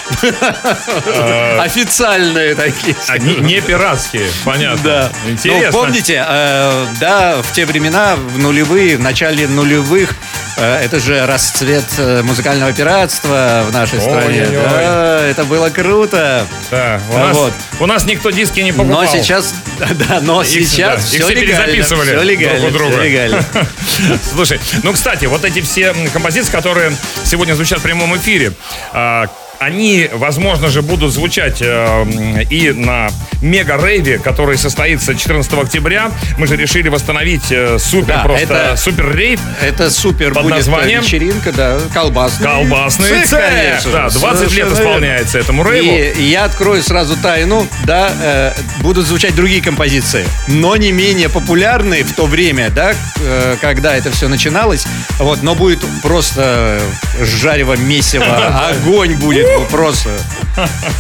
Официальные 1.59 2.55
такие. 2.55 2.97
А, 3.09 3.19
не, 3.19 3.61
пиратские, 3.61 4.29
понятно. 4.45 4.81
Да. 4.83 5.13
Интересно. 5.29 5.67
Ну, 5.67 5.73
помните, 5.73 6.25
э, 6.27 6.87
да, 7.01 7.43
в 7.43 7.53
те 7.53 7.67
времена, 7.67 8.17
в 8.17 8.39
нулевые, 8.39 8.97
в 8.97 9.01
начале 9.01 9.47
нулевых, 9.49 10.15
э, 10.57 10.85
это 10.85 11.01
же 11.01 11.27
расцвет 11.27 11.85
э, 11.99 12.23
музыкального 12.23 12.73
пиратства 13.01 13.65
в 13.69 13.73
нашей 13.73 14.01
стране. 14.01 14.43
Ой-ой-ой. 14.43 14.63
Да, 14.71 15.21
это 15.27 15.45
было 15.45 15.71
круто. 15.71 16.47
Да, 16.71 17.01
у, 17.11 17.17
А 17.17 17.19
нас, 17.19 17.37
вот. 17.37 17.53
у 17.81 17.87
нас 17.87 18.05
никто 18.05 18.31
диски 18.31 18.61
не 18.61 18.73
покупал. 18.73 19.03
Но 19.03 19.07
сейчас, 19.07 19.55
да, 20.09 20.21
но 20.21 20.43
Их, 20.43 20.49
сейчас 20.49 20.89
да, 20.89 20.95
их 20.95 21.01
все 21.03 21.19
все 21.19 21.35
легально. 21.35 21.67
перезаписывали 21.67 22.07
Все 22.17 22.23
легально, 22.23 22.61
друг 22.61 22.71
у 22.71 22.79
друга. 22.79 22.93
все 22.93 23.03
легально. 23.09 23.45
Слушай, 24.35 24.61
ну, 24.83 24.93
кстати, 24.93 25.25
вот 25.27 25.45
эти 25.45 25.61
все 25.61 25.95
композиции, 26.13 26.51
которые 26.51 26.93
сегодня 27.25 27.55
звучат 27.55 27.79
в 27.79 27.83
прямом 27.83 28.17
эфире, 28.17 28.53
а, 28.93 29.27
они, 29.65 30.09
возможно 30.15 30.69
же, 30.71 30.81
будут 30.81 31.13
звучать 31.13 31.59
э, 31.61 32.45
и 32.49 32.71
на 32.73 33.11
мега-рейве, 33.43 34.19
который 34.19 34.57
состоится 34.57 35.15
14 35.15 35.53
октября. 35.53 36.11
Мы 36.39 36.47
же 36.47 36.57
решили 36.57 36.89
восстановить 36.89 37.53
э, 37.53 37.79
супер 37.79 38.07
Да, 38.07 38.23
просто 38.25 38.43
это- 38.55 38.77
супер 38.77 39.15
рейв. 39.15 39.39
Это 39.61 39.91
супер 39.91 40.33
Под 40.33 40.45
будет 40.45 40.57
названием? 40.57 41.03
вечеринка, 41.03 41.53
да, 41.53 41.79
колбасный. 41.93 42.47
Колбасный 42.47 43.25
цех, 43.27 43.39
конечно. 43.39 43.93
да, 43.93 44.09
20 44.09 44.53
лет 44.53 44.73
исполняется 44.73 45.39
этому 45.39 45.63
рейву. 45.71 45.95
И 46.19 46.23
я 46.31 46.45
открою 46.45 46.83
сразу 46.83 47.17
тайну, 47.17 47.67
да, 47.85 48.13
э, 48.23 48.53
будут 48.81 49.07
звучать 49.07 49.35
другие 49.35 49.61
композиции, 49.63 50.25
но 50.49 50.75
не 50.77 50.91
менее 50.91 51.29
популярные 51.29 52.03
в 52.03 52.15
то 52.15 52.25
время, 52.25 52.71
да, 52.71 52.95
э, 53.23 53.57
когда 53.61 53.95
это 53.95 54.11
все 54.11 54.29
начиналось. 54.29 54.87
Вот, 55.19 55.43
но 55.43 55.55
будет 55.55 55.81
просто 56.03 56.81
жарево 57.21 57.77
месиво, 57.77 58.25
огонь 58.71 59.17
будет 59.17 59.50
просто. 59.71 60.11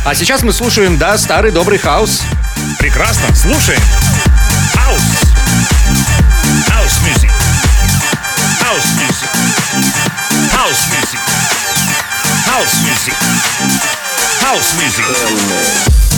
А 0.04 0.14
сейчас 0.14 0.42
мы 0.42 0.52
слушаем, 0.52 0.96
да, 0.98 1.16
старый 1.18 1.50
добрый 1.52 1.78
хаус. 1.78 2.22
Прекрасно, 2.78 3.34
слушаем. 3.34 3.80
House. 4.74 5.30
House 6.68 7.00
music. 7.04 7.30
House 8.60 8.90
music. 8.96 9.28
House 10.52 10.86
music. 10.90 11.20
House 12.46 12.74
music. 12.84 13.14
House 14.40 14.74
music. 14.74 16.09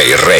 DJ 0.00 0.16
Rey. 0.26 0.39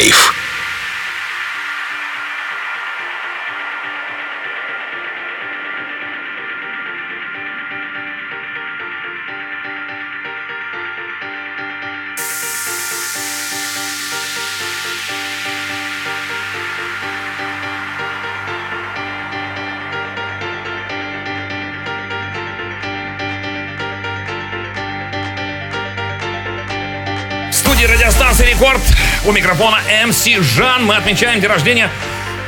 микрофона 29.61 29.81
MC 30.03 30.41
Жан. 30.41 30.85
Мы 30.85 30.95
отмечаем 30.95 31.39
день 31.39 31.49
рождения 31.49 31.89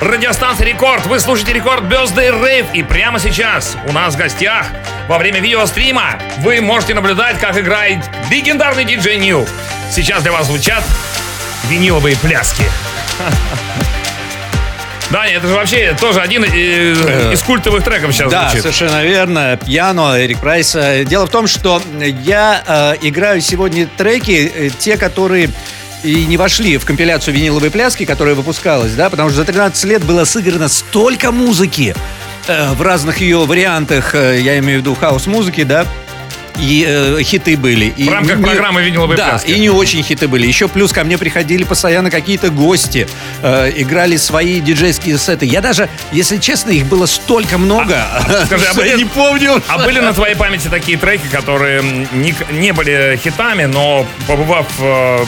радиостанции 0.02 0.66
Рекорд. 0.66 1.06
Вы 1.06 1.20
слушаете 1.20 1.54
Рекорд 1.54 1.84
Birthday 1.84 2.32
Rave. 2.32 2.66
И 2.74 2.82
прямо 2.82 3.20
сейчас 3.20 3.78
у 3.88 3.92
нас 3.92 4.16
в 4.16 4.18
гостях 4.18 4.66
во 5.08 5.20
время 5.20 5.40
видеострима 5.40 6.20
вы 6.40 6.60
можете 6.60 6.96
наблюдать, 6.96 7.40
как 7.40 7.56
играет 7.58 8.00
легендарный 8.32 8.84
диджей 8.84 9.18
Нил. 9.18 9.46
Сейчас 9.92 10.24
для 10.24 10.32
вас 10.32 10.48
звучат 10.48 10.84
виниловые 11.70 12.16
пляски. 12.18 12.64
Да, 15.10 15.28
это 15.28 15.48
же 15.48 15.54
вообще 15.54 15.96
тоже 16.00 16.22
один 16.22 16.44
э, 16.44 17.34
из 17.34 17.44
культовых 17.44 17.84
треков 17.84 18.14
сейчас 18.14 18.32
да, 18.32 18.50
звучит. 18.50 18.64
Да, 18.64 18.72
совершенно 18.72 19.04
верно. 19.04 19.60
Pjanoo, 19.64 20.20
Эрик 20.20 20.40
Придз. 20.40 20.74
Э, 20.76 21.04
дело 21.06 21.28
в 21.28 21.30
том, 21.30 21.46
что 21.46 21.80
я 22.00 22.64
э, 22.66 23.08
играю 23.08 23.40
сегодня 23.40 23.86
треки, 23.86 24.72
те, 24.80 24.98
которые 24.98 25.52
и 26.04 26.26
не 26.26 26.38
вошли 26.38 26.78
в 26.78 26.86
компиляцию 26.86 27.34
виниловой 27.34 27.72
пляски, 27.72 28.06
которая 28.06 28.36
выпускалась, 28.36 28.94
да, 28.94 29.10
потому 29.10 29.30
что 29.30 29.38
за 29.38 29.46
13 29.46 29.86
лет 29.86 30.04
было 30.04 30.26
сыграно 30.26 30.68
столько 30.68 31.32
музыки 31.32 31.96
э, 32.48 32.74
в 32.74 32.82
разных 32.82 33.22
ее 33.22 33.40
вариантах, 33.46 34.14
э, 34.16 34.40
я 34.42 34.58
имею 34.60 34.80
в 34.80 34.82
виду 34.82 34.96
хаос-музыки, 34.96 35.64
да, 35.64 35.86
и 36.60 36.86
э, 36.88 37.24
хиты 37.24 37.58
были. 37.58 37.86
И 37.98 38.04
В 38.04 38.12
рамках 38.12 38.38
не- 38.38 38.44
программы 38.44 38.84
«Виниловой 38.84 39.18
да, 39.18 39.30
пляски». 39.30 39.50
и 39.52 39.60
не 39.60 39.70
очень 39.72 40.04
хиты 40.04 40.28
были. 40.28 40.46
Еще 40.46 40.68
плюс 40.68 40.92
ко 40.94 41.04
мне 41.04 41.18
приходили 41.18 41.64
постоянно 41.64 42.12
какие-то 42.12 42.50
гости, 42.52 43.08
э, 43.42 43.72
играли 43.76 44.18
свои 44.18 44.60
диджейские 44.60 45.18
сеты. 45.18 45.46
Я 45.48 45.62
даже, 45.62 45.90
если 46.12 46.38
честно, 46.38 46.70
их 46.70 46.86
было 46.86 47.08
столько 47.08 47.58
много, 47.58 47.98
скажи, 48.46 48.66
а 48.70 48.72
что 48.74 48.84
я 48.84 48.94
были- 48.94 48.98
не 49.04 49.06
помню. 49.06 49.64
А 49.68 49.80
были 49.80 50.00
на 50.00 50.14
твоей 50.14 50.36
памяти 50.36 50.68
такие 50.68 50.98
треки, 50.98 51.28
которые 51.32 51.82
не 52.52 52.72
были 52.72 53.20
хитами, 53.24 53.66
но 53.66 54.06
побывав 54.28 54.68
э, 54.80 55.26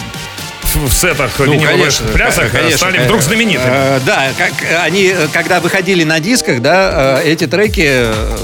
в 0.76 0.92
сетах 0.92 1.32
Ну, 1.40 1.60
конечно, 1.60 2.08
плясок, 2.08 2.46
э, 2.46 2.50
конечно. 2.50 2.78
стали 2.78 2.98
вдруг 3.00 3.22
знаменитыми. 3.22 3.72
Э, 3.72 4.00
Да, 4.06 4.28
как 4.38 4.52
они, 4.84 5.06
э, 5.16 5.28
когда 5.32 5.60
выходили 5.60 6.04
на 6.04 6.20
дисках, 6.20 6.62
да, 6.62 7.20
э, 7.24 7.32
эти 7.32 7.48
треки, 7.48 7.86
э, 7.86 8.38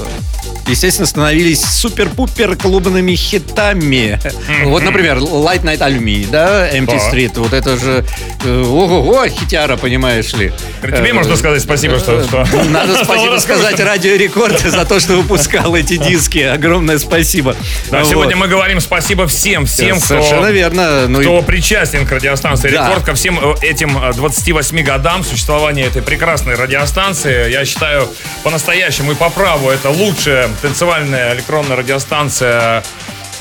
естественно, 0.66 1.06
становились 1.06 1.62
супер-пупер 1.62 2.56
клубными 2.56 3.14
хитами. 3.14 4.18
Вот, 4.64 4.82
например, 4.82 5.18
Light 5.18 5.62
Night 5.62 5.78
Alumi, 5.78 6.28
да, 6.30 6.70
Empty. 6.70 7.00
Street, 7.10 7.32
вот 7.36 7.52
это 7.52 7.76
же, 7.76 8.04
э, 8.44 8.62
ого-го, 8.62 9.26
хитяра, 9.26 9.76
понимаешь 9.76 10.32
ли. 10.34 10.52
Тебе 10.82 11.10
Э, 11.10 11.12
можно 11.12 11.36
сказать 11.36 11.62
спасибо, 11.62 11.98
что... 11.98 12.22
что 12.22 12.46
Надо 12.70 13.04
спасибо 13.04 13.38
сказать 13.38 13.78
Радио 13.80 14.16
Рекорд 14.16 14.60
за 14.60 14.84
то, 14.84 15.00
что 15.00 15.14
выпускал 15.14 15.74
эти 15.74 15.96
диски. 15.96 16.38
Огромное 16.38 16.98
спасибо. 16.98 17.56
Да, 17.90 18.04
сегодня 18.04 18.36
мы 18.36 18.48
говорим 18.48 18.80
спасибо 18.80 19.26
всем, 19.26 19.66
всем, 19.66 19.98
кто... 19.98 20.06
Совершенно 20.06 20.50
верно. 20.50 21.08
Ну 21.08 21.20
кто 21.20 21.42
причастен 21.42 22.06
к 22.06 22.12
радиостанции. 22.12 22.70
«Рекорд», 22.70 23.04
ко 23.04 23.14
всем 23.14 23.38
э, 23.38 23.54
этим 23.62 23.98
э, 24.02 24.12
28 24.14 24.82
годам 24.82 25.24
существования 25.24 25.84
этой 25.84 26.02
прекрасной 26.02 26.54
радиостанции. 26.54 27.50
Я 27.50 27.64
считаю, 27.64 28.08
по-настоящему 28.42 29.12
и 29.12 29.14
по 29.14 29.30
праву 29.30 29.70
это 29.70 29.90
лучшая 29.90 30.48
танцевальная 30.60 31.34
электронная 31.34 31.76
радиостанция 31.76 32.82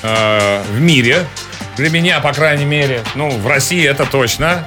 э, 0.03 0.62
в 0.72 0.80
мире. 0.80 1.26
Для 1.78 1.89
меня, 1.89 2.20
по 2.20 2.34
крайней 2.34 2.66
мере. 2.66 3.01
Ну, 3.16 3.30
в 3.30 3.47
России 3.47 3.86
это 3.88 4.05
точно. 4.05 4.66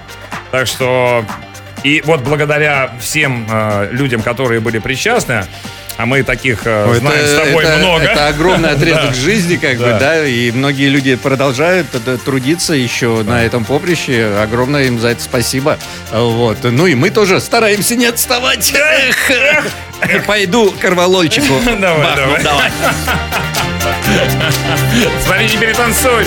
Так 0.50 0.66
что... 0.66 1.24
И 1.82 2.02
вот 2.06 2.22
благодаря 2.22 2.92
всем 2.98 3.46
э, 3.50 3.88
людям, 3.92 4.22
которые 4.22 4.60
были 4.60 4.78
причастны, 4.78 5.44
а 5.98 6.06
мы 6.06 6.22
таких 6.22 6.60
э, 6.64 6.86
Ну, 6.86 6.94
знаем 6.94 7.26
с 7.26 7.34
тобой 7.44 7.62
это- 7.64 7.76
много. 7.76 8.04
Это 8.04 8.28
огромный 8.28 8.70
отрезок 8.70 9.14
жизни, 9.14 9.56
как 9.56 9.76
бы, 9.76 9.84
Да. 9.84 9.98
да, 9.98 10.26
и 10.26 10.50
многие 10.50 10.88
люди 10.88 11.14
продолжают 11.14 11.88
э, 11.92 12.16
трудиться 12.24 12.72
еще 12.72 13.22
на 13.22 13.44
этом 13.44 13.66
поприще. 13.66 14.34
Огромное 14.42 14.84
им 14.84 14.98
за 14.98 15.08
это 15.08 15.22
спасибо. 15.22 15.78
Вот. 16.10 16.56
Ну 16.62 16.86
и 16.86 16.94
мы 16.94 17.10
тоже 17.10 17.38
стараемся 17.38 17.96
не 17.96 18.06
отставать. 18.06 18.72
Пойду 20.26 20.72
корвалольчику. 20.80 21.54
Давай, 21.78 22.42
давай. 22.42 22.70
Смотри, 25.24 25.46
не 25.48 25.56
перетанцуй. 25.56 26.26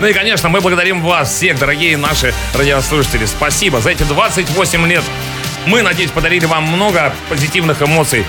Ну 0.00 0.06
и, 0.06 0.12
конечно, 0.12 0.48
мы 0.48 0.60
благодарим 0.60 1.00
вас, 1.02 1.32
всех, 1.32 1.58
дорогие 1.58 1.96
наши 1.96 2.34
радиослушатели. 2.54 3.26
Спасибо 3.26 3.80
за 3.80 3.90
эти 3.90 4.02
28 4.04 4.86
лет. 4.86 5.04
Мы, 5.66 5.82
надеюсь, 5.82 6.10
подарили 6.10 6.44
вам 6.46 6.64
много 6.64 7.12
позитивных 7.28 7.82
эмоций. 7.82 8.24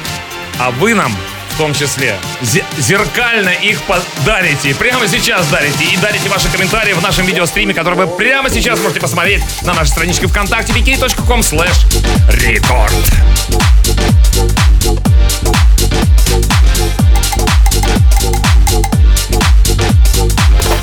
А 0.60 0.70
вы 0.72 0.94
нам, 0.94 1.16
в 1.54 1.58
том 1.58 1.74
числе, 1.74 2.16
зе- 2.42 2.64
зеркально 2.78 3.50
их 3.50 3.80
подарите. 3.84 4.76
Прямо 4.76 5.08
сейчас 5.08 5.48
дарите. 5.48 5.86
И 5.86 5.98
дарите 5.98 6.30
ваши 6.30 6.48
комментарии 6.50 6.94
в 6.94 7.02
нашем 7.02 7.26
видеостриме, 7.26 7.74
который 7.74 7.96
вы 7.96 8.08
прямо 8.08 8.50
сейчас 8.50 8.80
можете 8.80 9.00
посмотреть 9.02 9.44
на 9.64 9.74
нашей 9.74 9.90
страничке 9.90 10.28
ВКонтакте 10.28 10.74
wiki.com 10.74 11.40
slash 11.42 11.88
record. 12.28 12.94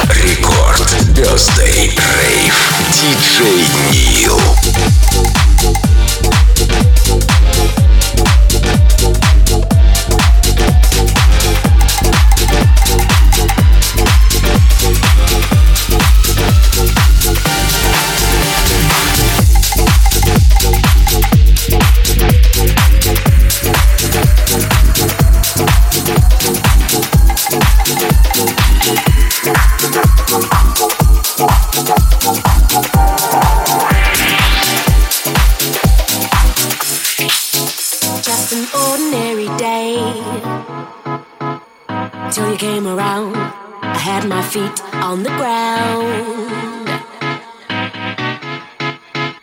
Рекорд. 0.08 0.90
Birthday 1.14 1.90
Rave. 1.96 2.54
Диджей 2.92 3.66
Нил. 3.90 4.40
Feet 44.51 44.82
on 44.94 45.22
the 45.22 45.30
ground. 45.30 46.88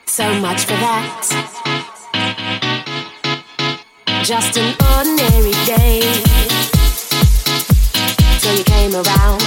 So 0.05 0.33
much 0.41 0.65
for 0.65 0.75
that. 0.83 1.23
Just 4.25 4.57
an 4.57 4.75
ordinary 4.95 5.55
day. 5.65 6.01
Till 8.41 8.57
you 8.57 8.65
came 8.65 8.93
around, 8.95 9.41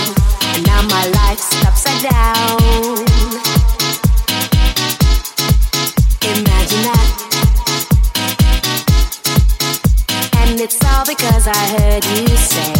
and 0.55 0.67
now 0.67 0.81
my 0.89 1.05
life's 1.21 1.53
upside 1.67 2.01
down. 2.09 3.05
Imagine 6.23 6.83
that. 6.89 7.09
And 10.39 10.59
it's 10.59 10.83
all 10.87 11.05
because 11.05 11.47
I 11.47 11.63
heard 11.77 12.05
you 12.07 12.37
say. 12.37 12.80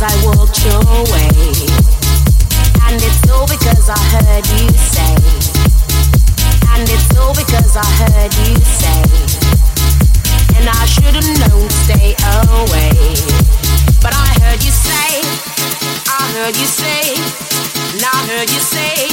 I 0.00 0.14
walked 0.24 0.62
away, 0.64 1.50
and 2.86 3.02
it's 3.02 3.30
all 3.30 3.48
because 3.48 3.90
I 3.90 3.98
heard 4.14 4.46
you 4.46 4.68
say. 4.78 5.16
And 6.70 6.88
it's 6.88 7.16
all 7.18 7.34
because 7.34 7.76
I 7.76 7.84
heard 8.06 8.32
you 8.46 8.54
say, 8.62 9.02
and 10.54 10.68
I 10.68 10.86
shouldn't 10.86 11.26
know, 11.42 11.66
stay 11.82 12.14
away, 12.46 12.94
but 14.00 14.14
I 14.14 14.28
heard 14.38 14.62
you 14.62 14.70
say, 14.70 15.18
I 16.06 16.22
heard 16.38 16.56
you 16.56 16.66
say, 16.66 17.18
I 17.98 18.26
heard 18.30 18.48
you 18.50 18.60
say, 18.60 19.10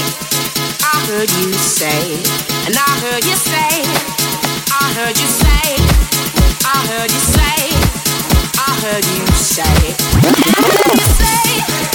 I 0.85 1.01
heard 1.09 1.31
you 1.31 1.51
say, 1.53 2.21
and 2.67 2.77
I 2.77 2.91
heard 3.01 3.25
you 3.25 3.33
say, 3.33 3.81
I 4.69 4.93
heard 4.93 5.17
you 5.17 5.27
say, 5.27 5.65
I 6.63 6.77
heard 6.93 7.11
you 7.11 7.19
say. 7.19 8.04
I 8.67 8.73
heard 8.81 9.05
you 9.05 9.25
say. 9.27 9.61
I 9.61 10.63
heard 10.73 10.97
you 10.97 11.05
say. 11.13 11.94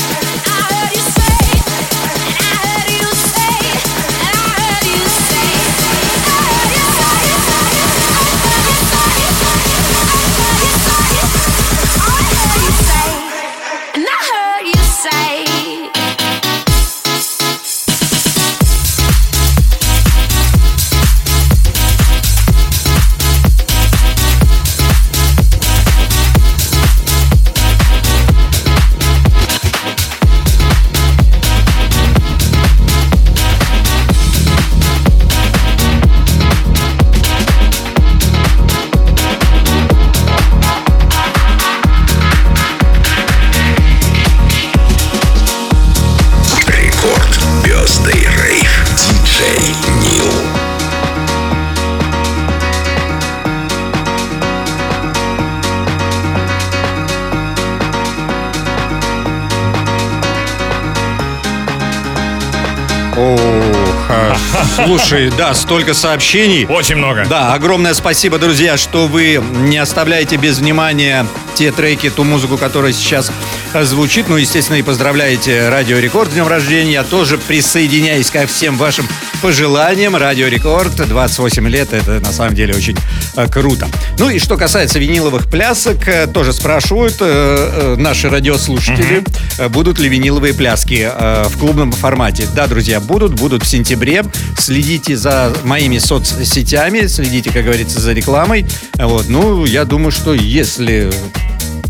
Слушай, 64.87 65.31
да, 65.37 65.55
столько 65.55 65.95
сообщений. 65.95 66.67
Очень 66.67 66.97
много. 66.97 67.25
Да, 67.29 67.55
огромное 67.55 67.95
спасибо, 67.95 68.39
друзья, 68.39 68.77
что 68.77 69.07
вы 69.07 69.43
не 69.53 69.79
оставляете 69.79 70.37
без 70.37 70.59
внимания 70.59 71.27
те 71.55 71.73
треки, 71.73 72.11
ту 72.11 72.25
музыку, 72.25 72.57
которая 72.57 72.93
сейчас 72.93 73.33
э, 73.73 73.85
звучит. 73.85 74.29
Ну, 74.29 74.37
естественно, 74.37 74.77
и 74.77 74.83
поздравляете 74.83 75.69
Радио 75.69 75.99
Рекорд 75.99 76.31
с 76.31 76.35
днем 76.35 76.49
рождения. 76.49 76.93
Я 76.93 77.05
тоже 77.05 77.39
присоединяюсь 77.39 78.31
ко 78.31 78.47
всем 78.47 78.77
вашим 78.77 79.07
пожеланиям. 79.41 80.17
Радио 80.17 80.49
Рекорд, 80.49 80.97
28 80.97 81.69
лет, 81.69 81.93
это 81.93 82.21
на 82.21 82.33
самом 82.33 82.55
деле 82.55 82.75
очень 82.75 82.97
э, 83.37 83.47
круто. 83.49 83.89
Ну 84.19 84.29
и 84.29 84.39
что 84.39 84.57
касается 84.57 84.99
виниловых 84.99 85.51
плясок, 85.51 86.07
э, 86.09 86.27
тоже 86.27 86.53
спрашивают 86.53 87.17
э, 87.21 87.25
э, 87.25 87.97
наши 87.97 88.29
радиослушатели, 88.29 89.25
э, 89.59 89.69
будут 89.69 89.99
ли 89.99 90.09
виниловые 90.09 90.55
пляски 90.55 91.09
э, 91.11 91.45
в 91.49 91.59
клубном 91.59 91.93
формате. 91.93 92.47
Да, 92.55 92.67
друзья, 92.67 93.01
будут, 93.01 93.35
будут 93.35 93.63
в 93.63 93.67
сентябре. 93.67 94.25
Следите 94.59 95.17
за 95.17 95.53
моими 95.65 95.99
соцсетями, 95.99 97.07
следите, 97.07 97.51
как 97.51 97.65
говорится, 97.65 98.01
за 98.01 98.13
рекламой. 98.13 98.67
Вот, 98.95 99.29
ну, 99.29 99.65
я 99.65 99.85
думаю, 99.85 100.13
что 100.13 100.35
если 100.35 101.11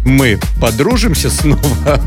мы 0.04 0.38
подружимся 0.60 1.30
снова, 1.30 1.60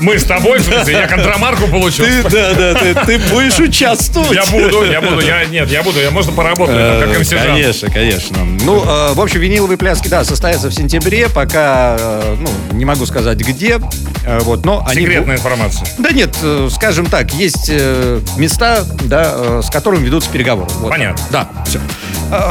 Мы 0.00 0.18
с 0.18 0.24
тобой, 0.24 0.58
в 0.58 0.62
смысле, 0.62 0.94
я 0.94 1.06
контрамарку 1.06 1.66
получил. 1.68 2.04
ты, 2.04 2.22
да, 2.24 2.54
да, 2.54 2.74
ты, 2.74 2.94
ты 2.94 3.18
будешь 3.18 3.58
участвовать. 3.58 4.32
Я 4.32 4.44
буду, 4.46 4.84
я 4.84 5.00
буду, 5.00 5.20
я 5.20 5.44
нет, 5.44 5.70
я 5.70 5.82
буду, 5.82 6.00
я 6.00 6.10
можно 6.10 6.32
поработаю, 6.32 7.00
как 7.00 7.08
Э, 7.08 7.18
МС 7.20 7.28
Конечно, 7.28 7.90
конечно. 7.90 8.38
Ну, 8.64 8.82
э, 8.84 9.12
в 9.14 9.20
общем, 9.20 9.40
виниловые 9.40 9.78
пляски, 9.78 10.08
да, 10.08 10.24
состоятся 10.24 10.68
в 10.68 10.74
сентябре. 10.74 11.28
Пока, 11.28 11.96
э, 11.98 12.36
ну, 12.38 12.76
не 12.76 12.84
могу 12.84 13.06
сказать 13.06 13.38
где. 13.38 13.80
Э, 14.24 14.40
Вот, 14.40 14.64
но 14.64 14.84
они... 14.86 15.02
Секретная 15.02 15.36
информация. 15.36 15.86
Да 15.98 16.10
нет, 16.10 16.36
э, 16.42 16.68
скажем 16.72 17.06
так, 17.06 17.32
есть 17.34 17.66
э, 17.68 18.20
места, 18.36 18.84
да, 19.04 19.32
э, 19.34 19.60
с 19.64 19.70
которыми 19.70 20.04
ведутся 20.04 20.30
переговоры. 20.30 20.68
Вот. 20.80 20.90
Понятно. 20.90 21.24
Да, 21.30 21.48
все. 21.66 21.80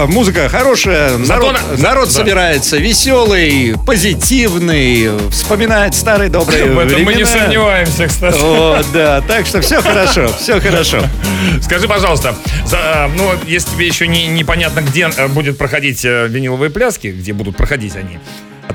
Музыка 0.07 0.49
хорошая, 0.49 1.17
народ, 1.17 1.55
народ 1.77 2.09
собирается 2.09 2.77
веселый, 2.77 3.75
позитивный, 3.85 4.66
вспоминает 5.31 5.95
старые 5.95 6.29
добрые 6.29 6.65
В 6.65 6.79
этом 6.79 7.03
мы 7.03 7.13
не 7.13 7.23
времена. 7.23 7.43
сомневаемся, 7.43 8.07
кстати. 8.07 8.37
О, 8.41 8.81
да, 8.93 9.21
так 9.21 9.45
что 9.45 9.61
все 9.61 9.81
хорошо, 9.81 10.27
все 10.39 10.59
хорошо. 10.59 11.01
Скажи, 11.61 11.87
пожалуйста, 11.87 12.35
за, 12.65 12.77
э, 12.77 13.07
ну, 13.15 13.31
если 13.45 13.69
тебе 13.71 13.87
еще 13.87 14.07
не, 14.07 14.27
непонятно, 14.27 14.81
где 14.81 15.09
э, 15.15 15.27
будет 15.27 15.57
проходить 15.57 16.03
э, 16.05 16.27
виниловые 16.27 16.69
пляски, 16.69 17.07
где 17.07 17.33
будут 17.33 17.55
проходить 17.57 17.95
они, 17.95 18.19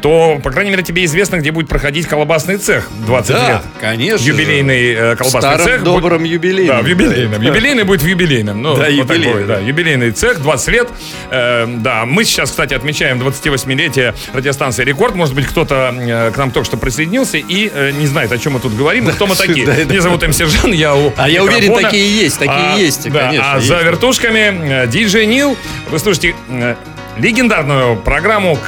то, 0.00 0.40
по 0.42 0.50
крайней 0.50 0.70
мере, 0.70 0.82
тебе 0.82 1.04
известно, 1.04 1.36
где 1.36 1.52
будет 1.52 1.68
проходить 1.68 2.06
колбасный 2.06 2.56
цех 2.56 2.88
20 3.06 3.30
Да, 3.36 3.48
лет. 3.48 3.62
конечно. 3.80 4.24
Юбилейный 4.24 4.92
э, 4.92 5.16
колбасный 5.16 5.40
Старом 5.40 5.66
цех. 5.66 5.82
добром 5.84 6.18
будет- 6.22 6.32
юбилейном. 6.32 6.76
Да, 6.78 6.82
в 6.82 6.86
юбилейном. 6.86 7.40
Да. 7.40 7.46
Юбилейный 7.48 7.84
будет 7.84 8.02
в 8.02 8.06
юбилейном. 8.06 8.60
Ну, 8.62 8.74
Да, 8.74 8.82
вот 8.82 8.90
юбилейный. 8.90 9.32
будет, 9.32 9.46
да. 9.46 9.58
Юбилейный 9.58 10.10
цех, 10.10 10.40
20 10.42 10.68
лет. 10.68 10.88
Э, 11.30 11.66
да, 11.68 12.04
мы 12.06 12.24
сейчас, 12.24 12.50
кстати, 12.50 12.74
отмечаем 12.74 13.20
28-летие 13.20 14.14
радиостанции 14.32 14.82
«Рекорд». 14.84 15.14
Может 15.14 15.34
быть, 15.34 15.46
кто-то 15.46 15.94
э, 15.96 16.30
к 16.32 16.36
нам 16.36 16.50
только 16.50 16.66
что 16.66 16.76
присоединился 16.76 17.36
и 17.38 17.70
э, 17.72 17.92
не 17.92 18.06
знает, 18.06 18.32
о 18.32 18.38
чем 18.38 18.54
мы 18.54 18.60
тут 18.60 18.74
говорим. 18.76 19.04
Но 19.04 19.12
кто 19.12 19.26
мы 19.26 19.36
такие? 19.36 19.64
Да, 19.66 19.74
да. 19.76 19.84
Меня 19.84 20.00
зовут 20.00 20.26
MC 20.26 20.38
Жан, 20.38 20.72
я 20.72 20.94
у 20.94 21.12
А 21.16 21.28
я 21.28 21.44
уверен, 21.44 21.74
такие 21.74 22.22
есть, 22.22 22.38
такие 22.38 22.54
А, 22.56 22.76
есть, 22.76 23.10
да, 23.10 23.26
конечно, 23.28 23.52
а 23.52 23.56
есть. 23.56 23.68
за 23.68 23.82
вертушками 23.82 24.82
э, 24.84 24.86
диджей 24.88 25.26
Нил. 25.26 25.56
Вы 25.90 25.98
слушаете 25.98 26.34
э, 26.48 26.74
легендарную 27.18 27.96
программу 27.96 28.58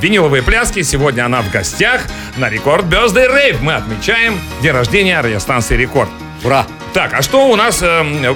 «Виниловые 0.00 0.42
пляски». 0.42 0.82
Сегодня 0.82 1.24
она 1.26 1.42
в 1.42 1.50
гостях 1.50 2.02
на 2.36 2.48
Рекорд 2.48 2.86
Birthday 2.86 3.28
Rave. 3.28 3.58
Мы 3.60 3.74
отмечаем 3.74 4.40
день 4.62 4.72
рождения 4.72 5.20
радиостанции 5.20 5.76
«Рекорд». 5.76 6.08
Ура! 6.42 6.66
Так, 6.94 7.12
а 7.14 7.22
что 7.22 7.48
у 7.48 7.56
нас 7.56 7.80
э, 7.82 8.34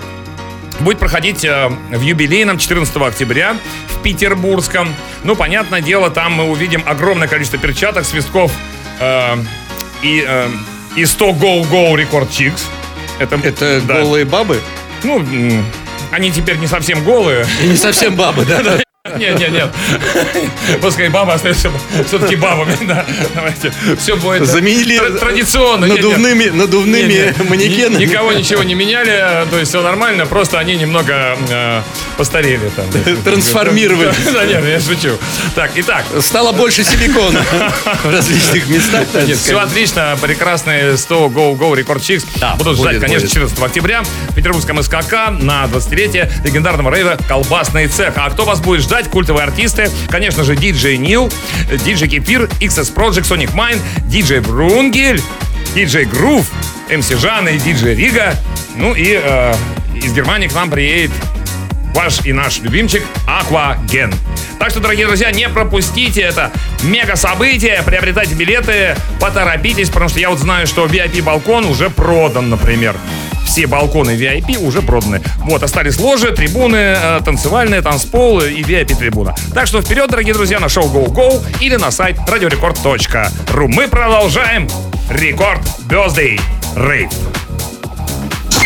будет 0.81 0.99
проходить 0.99 1.45
э, 1.45 1.69
в 1.69 2.01
юбилейном 2.01 2.59
14 2.59 2.95
октября 2.97 3.57
в 3.89 4.03
Петербургском? 4.03 4.95
Ну, 5.25 5.35
понятное 5.37 5.81
дело, 5.81 6.11
там 6.11 6.33
мы 6.33 6.45
увидим 6.45 6.83
огромное 6.87 7.29
количество 7.29 7.59
перчаток, 7.59 8.05
свистков 8.05 8.53
э, 9.01 9.37
и, 10.03 10.25
э, 10.27 10.49
и 10.97 11.05
100 11.05 11.31
Go-Go 11.31 11.95
Record 11.95 12.29
Chicks. 12.29 12.63
Это, 13.19 13.37
Это 13.37 13.81
да. 13.81 14.01
голые 14.01 14.25
бабы? 14.25 14.61
Ну, 15.03 15.25
они 16.11 16.31
теперь 16.31 16.57
не 16.59 16.67
совсем 16.67 17.03
голые. 17.05 17.47
И 17.63 17.67
не 17.67 17.77
совсем 17.77 18.15
бабы, 18.15 18.45
да? 18.45 18.84
Нет, 19.19 19.39
нет, 19.39 19.51
нет. 19.53 19.75
Пускай 20.81 21.09
бабы 21.09 21.33
остаются 21.33 21.71
все-таки 22.07 22.37
бабами, 22.37 22.77
да. 22.83 23.05
Давайте. 23.35 23.73
Все 23.99 24.17
будет 24.17 24.47
Заменили 24.47 24.99
тра- 24.99 25.11
традиционно. 25.19 25.85
Нет, 25.87 25.97
нет. 25.97 26.05
надувными, 26.05 26.45
надувными 26.51 27.03
Не-не, 27.13 27.49
манекенами. 27.49 28.05
ни- 28.05 28.09
Никого 28.09 28.33
ничего 28.33 28.63
не 28.63 28.75
меняли, 28.75 29.47
то 29.51 29.59
есть 29.59 29.71
все 29.71 29.83
нормально, 29.83 30.27
просто 30.27 30.59
они 30.59 30.77
немного 30.77 31.37
э, 31.51 31.83
постарели 32.17 32.71
там. 32.77 32.87
Трансформировались. 33.25 34.15
Да, 34.33 34.45
нет, 34.45 34.65
я 34.65 34.81
шучу. 34.81 35.17
Так, 35.55 35.73
итак, 35.77 36.05
Стало 36.21 36.53
больше 36.53 36.85
силикона 36.85 37.43
в 38.05 38.11
различных 38.11 38.69
местах. 38.69 39.05
нет, 39.27 39.39
все 39.39 39.59
отлично, 39.59 40.17
прекрасные 40.21 40.97
100 40.97 41.27
Go 41.27 41.57
Go 41.57 41.73
Record 41.75 41.99
Chicks 42.01 42.25
Да, 42.37 42.55
будут 42.57 42.77
ждать, 42.77 42.95
будет, 42.97 43.01
конечно, 43.03 43.21
будет. 43.27 43.33
14 43.33 43.63
октября 43.63 44.03
в 44.31 44.35
Петербургском 44.35 44.83
СКК 44.83 45.31
на 45.31 45.65
20-летие 45.67 46.31
легендарного 46.45 46.95
рейва 46.95 47.17
«Колбасный 47.29 47.87
цех». 47.89 48.15
А 48.17 48.31
кто 48.31 48.45
вас 48.45 48.61
будет 48.61 48.83
ждать? 48.83 49.04
Культовые 49.09 49.45
артисты, 49.45 49.91
конечно 50.09 50.45
же, 50.45 50.57
диджей 50.57 50.97
Нил, 50.97 51.31
диджей 51.85 52.09
Кефир, 52.09 52.45
XS 52.61 52.95
Project, 52.95 53.29
Sonic 53.29 53.55
Mind, 53.55 53.81
диджей 54.07 54.41
Брунгель, 54.41 55.21
диджей 55.75 56.05
Грув, 56.05 56.47
МС 56.91 57.09
Жанна 57.09 57.51
и 57.51 57.59
диджей 57.59 57.95
Рига, 57.95 58.35
ну 58.77 58.95
и, 58.95 59.21
э, 59.23 59.55
из 59.95 60.13
Германии 60.13 60.49
к 60.49 60.55
нам 60.55 60.71
приедет 60.71 61.13
ваш 61.95 62.25
и 62.27 62.33
наш 62.33 62.59
любимчик 62.61 63.03
Акваген. 63.27 64.13
Так 64.59 64.71
что, 64.71 64.81
дорогие 64.81 65.07
друзья, 65.07 65.31
не 65.31 65.49
пропустите 65.49 66.21
это 66.23 66.51
мега 66.83 67.17
событие, 67.17 67.83
приобретайте 67.85 68.35
билеты, 68.35 68.97
поторопитесь, 69.21 69.89
потому 69.89 70.09
что 70.09 70.21
я 70.21 70.31
вот 70.31 70.39
знаю, 70.39 70.67
что 70.67 70.87
VIP-балкон 70.87 71.67
уже 71.67 71.91
продан, 71.91 72.51
например. 72.51 72.97
Все 73.55 73.69
балконы 73.69 74.17
VIP 74.17 74.57
уже 74.67 74.83
проданы. 74.83 75.23
Вот, 75.45 75.63
остались 75.63 76.01
ложи, 76.01 76.33
трибуны, 76.33 76.75
э, 76.77 77.21
танцевальные, 77.25 77.83
танцпол 77.83 78.41
и 78.41 78.61
VIP-трибуна. 78.63 79.33
Так 79.55 79.69
что 79.69 79.81
вперед, 79.81 80.11
дорогие 80.11 80.35
друзья, 80.35 80.59
на 80.59 80.69
шоу 80.69 80.87
Go 80.87 81.07
Go 81.07 81.41
или 81.61 81.77
на 81.77 81.93
сайт 81.93 82.19
radiorecord.ru. 82.27 83.69
Мы 83.69 83.87
продолжаем 83.87 84.69
Рекорд 85.09 85.63
Birthday 85.89 86.41
Рейв. 86.75 87.13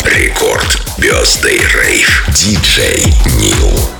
Рекорд 0.06 0.82
Birthday 0.96 1.60
Rave. 1.74 2.08
Диджей 2.32 3.12
Нил. 3.38 3.97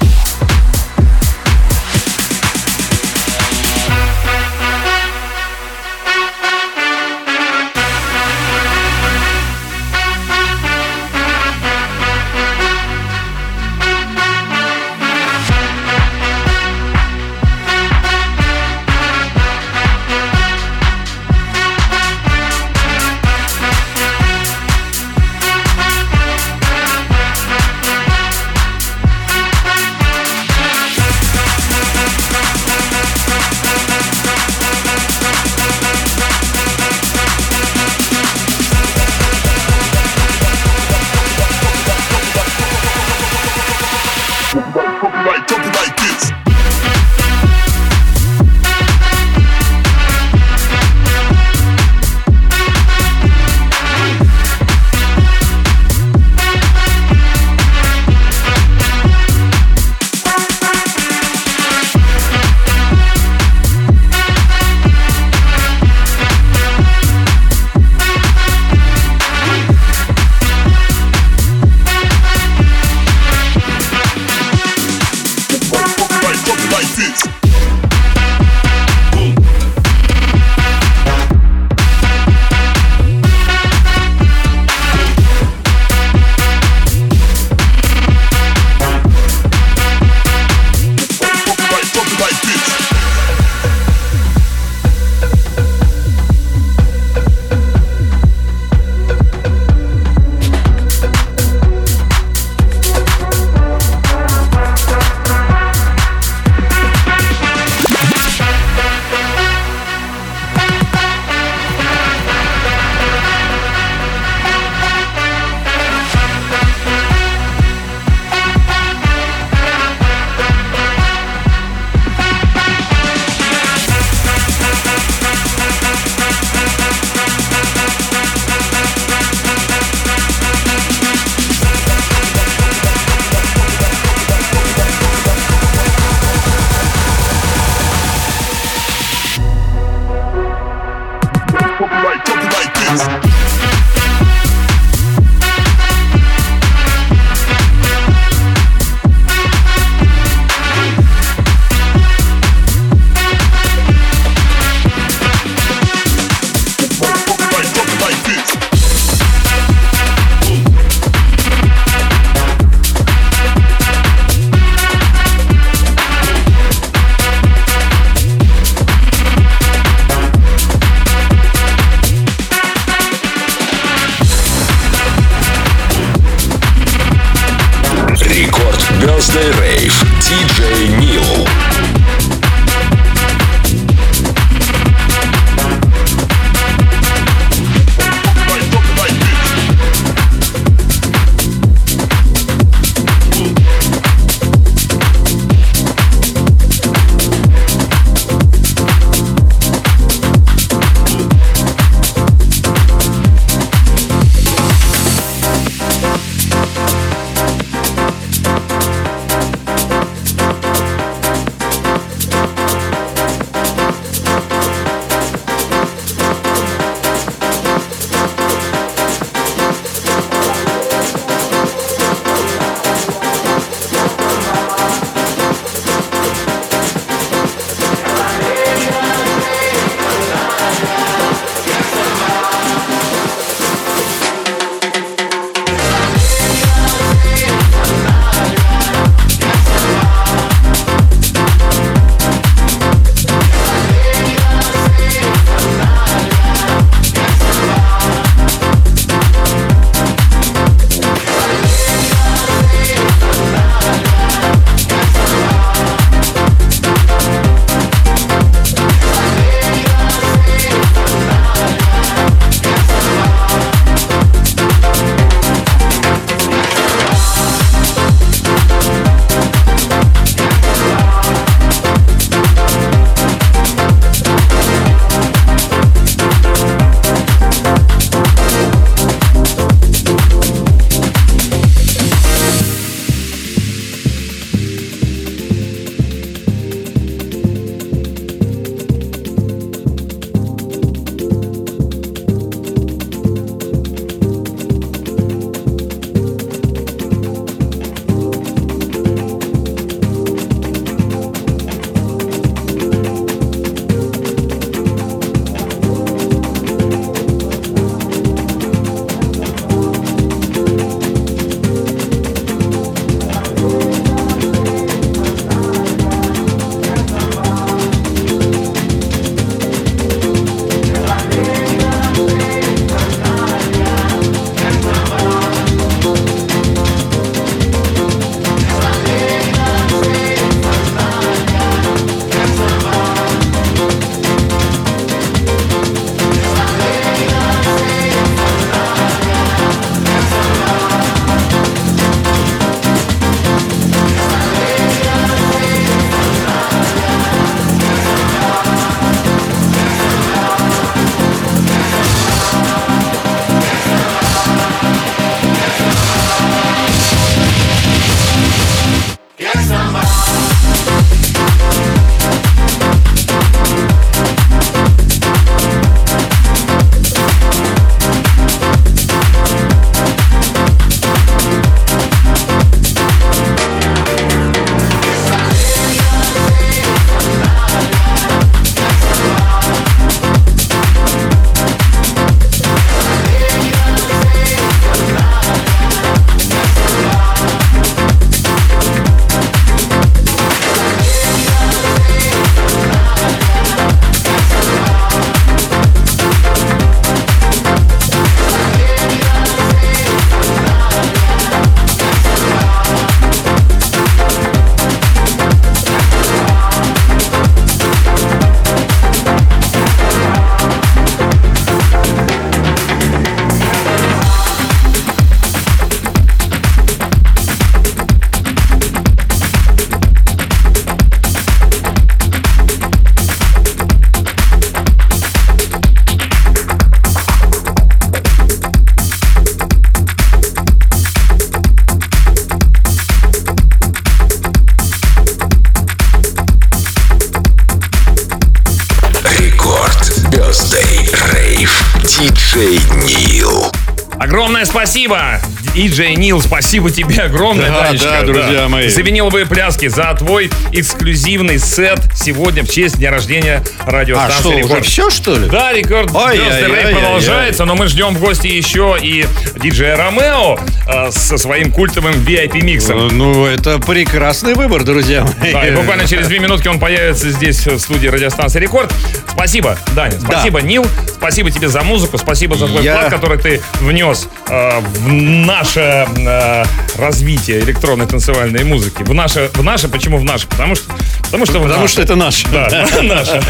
Спасибо, 445.79 445.89
диджей 445.89 446.17
Нил, 446.17 446.41
спасибо 446.43 446.91
тебе 446.91 447.23
огромное, 447.23 447.71
Да, 447.71 447.83
Данечка, 447.85 448.09
да, 448.11 448.23
друзья 448.23 448.69
мои. 448.69 448.89
За 448.89 449.03
виниловые 449.03 449.47
пляски, 449.47 449.87
за 449.89 450.13
твой 450.19 450.51
эксклюзивный 450.73 451.59
сет 451.59 452.01
сегодня 452.17 452.65
в 452.65 452.71
честь 452.71 452.99
дня 452.99 453.11
рождения 453.11 453.63
А 453.85 453.91
радиостанции 453.91 454.41
что, 454.41 454.49
уже 454.51 454.59
«Рекорд». 454.59 454.85
все, 454.87 455.11
что 455.11 455.37
ли? 455.37 455.49
Да, 455.49 455.73
рекорд 455.73 456.11
Ой, 456.15 456.37
Rave 456.39 456.85
ай, 456.87 456.95
продолжается, 456.95 457.65
но 457.65 457.75
мы 457.77 457.87
ждем 457.87 458.15
в 458.15 458.21
гости 458.21 458.49
еще 458.49 458.97
и 459.01 459.27
диджея 459.57 459.97
Ромео 459.97 460.59
э, 460.89 461.11
со 461.13 461.39
своим 461.39 461.71
культовым 461.71 462.15
VIP-миксом. 462.15 463.09
Э, 463.09 463.13
Ну, 463.13 463.47
это 463.47 463.79
прекрасный 463.79 464.55
выбор, 464.55 464.83
друзья 464.85 465.25
мои. 465.41 465.53
Да, 465.53 465.67
и 465.67 465.71
буквально 465.73 466.07
через 466.07 466.27
две 466.29 466.39
минутки 466.41 466.69
он 466.69 466.79
появится 466.81 467.31
здесь, 467.31 467.67
в 467.67 467.79
студии 467.79 468.09
радиостанции 468.09 468.59
«Рекорд». 468.59 468.93
Спасибо, 469.31 469.79
Даня, 469.95 470.19
спасибо, 470.21 470.61
Нил, 470.61 470.85
спасибо 471.19 471.51
тебе 471.51 471.69
за 471.69 471.83
музыку, 471.83 472.17
спасибо 472.19 472.57
за 472.57 472.67
твой 472.69 472.83
Я- 472.83 472.97
вклад, 472.97 473.13
который 473.13 473.39
ты 473.39 473.61
внес 473.81 474.29
э, 474.49 474.81
в 474.81 475.09
наше 475.13 476.07
э, 476.17 476.65
развитие 476.97 477.61
электронной 477.61 478.07
танцевальной 478.07 478.65
музыки. 478.65 479.03
В 479.03 479.13
наше, 479.15 479.51
в 479.55 479.63
наше, 479.63 479.89
почему 479.89 480.19
в 480.19 480.25
наше? 480.25 480.47
Потому 480.47 480.75
что, 480.75 480.85
потому 481.25 481.45
что, 481.47 481.61
Потому 481.61 481.83
наше. 481.83 481.93
что 481.93 482.03
это. 482.03 482.17
Да, 482.17 482.31
наше. 483.03 483.43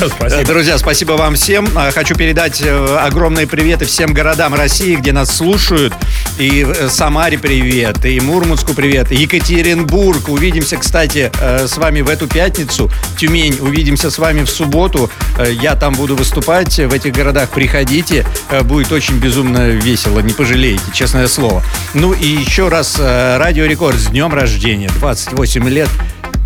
Да, 0.00 0.08
спасибо. 0.08 0.44
Друзья, 0.44 0.78
спасибо 0.78 1.12
вам 1.12 1.34
всем. 1.34 1.68
А, 1.74 1.90
Хочу 1.90 2.14
передать 2.14 2.60
э, 2.62 2.96
огромные 3.00 3.46
приветы 3.46 3.84
всем 3.86 4.12
городам 4.12 4.54
России, 4.54 4.94
где 4.96 5.12
нас 5.12 5.34
слушают. 5.34 5.92
И 6.38 6.66
э, 6.66 6.88
Самаре 6.88 7.38
привет, 7.38 8.04
и 8.04 8.18
Мурманску 8.20 8.74
привет, 8.74 9.12
и 9.12 9.16
Екатеринбург. 9.16 10.28
Увидимся, 10.28 10.76
кстати, 10.76 11.30
э, 11.40 11.66
с 11.68 11.76
вами 11.76 12.00
в 12.00 12.08
эту 12.08 12.26
пятницу. 12.26 12.90
Тюмень, 13.18 13.58
увидимся 13.60 14.10
с 14.10 14.18
вами 14.18 14.42
в 14.42 14.48
субботу. 14.50 15.10
Э, 15.38 15.52
Я 15.52 15.76
там 15.76 15.94
буду 15.94 16.16
выступать 16.16 16.78
в 16.78 16.92
этих 16.92 17.12
городах. 17.12 17.50
Приходите. 17.50 18.26
Будет 18.62 18.90
очень 18.92 19.18
безумно 19.18 19.68
весело, 19.70 20.20
не 20.20 20.32
пожалеете, 20.32 20.82
честное 20.92 21.28
слово. 21.28 21.62
Ну 21.94 22.12
и 22.12 22.26
еще 22.26 22.68
раз, 22.68 22.98
Радио 22.98 23.66
Рекорд 23.66 23.98
с 23.98 24.06
днем 24.06 24.32
рождения. 24.32 24.88
28 24.98 25.68
лет. 25.68 25.88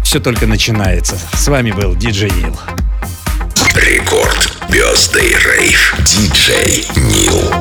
Все 0.03 0.21
только 0.21 0.47
начинается. 0.47 1.19
С 1.33 1.49
вами 1.49 1.71
был 1.71 1.95
Диджей 1.95 2.31
Нил. 2.31 2.59
Рекорд 3.75 4.57
Birthday 4.69 5.35
Rave. 5.37 6.05
Диджей 6.05 6.87
Нил. 6.97 7.53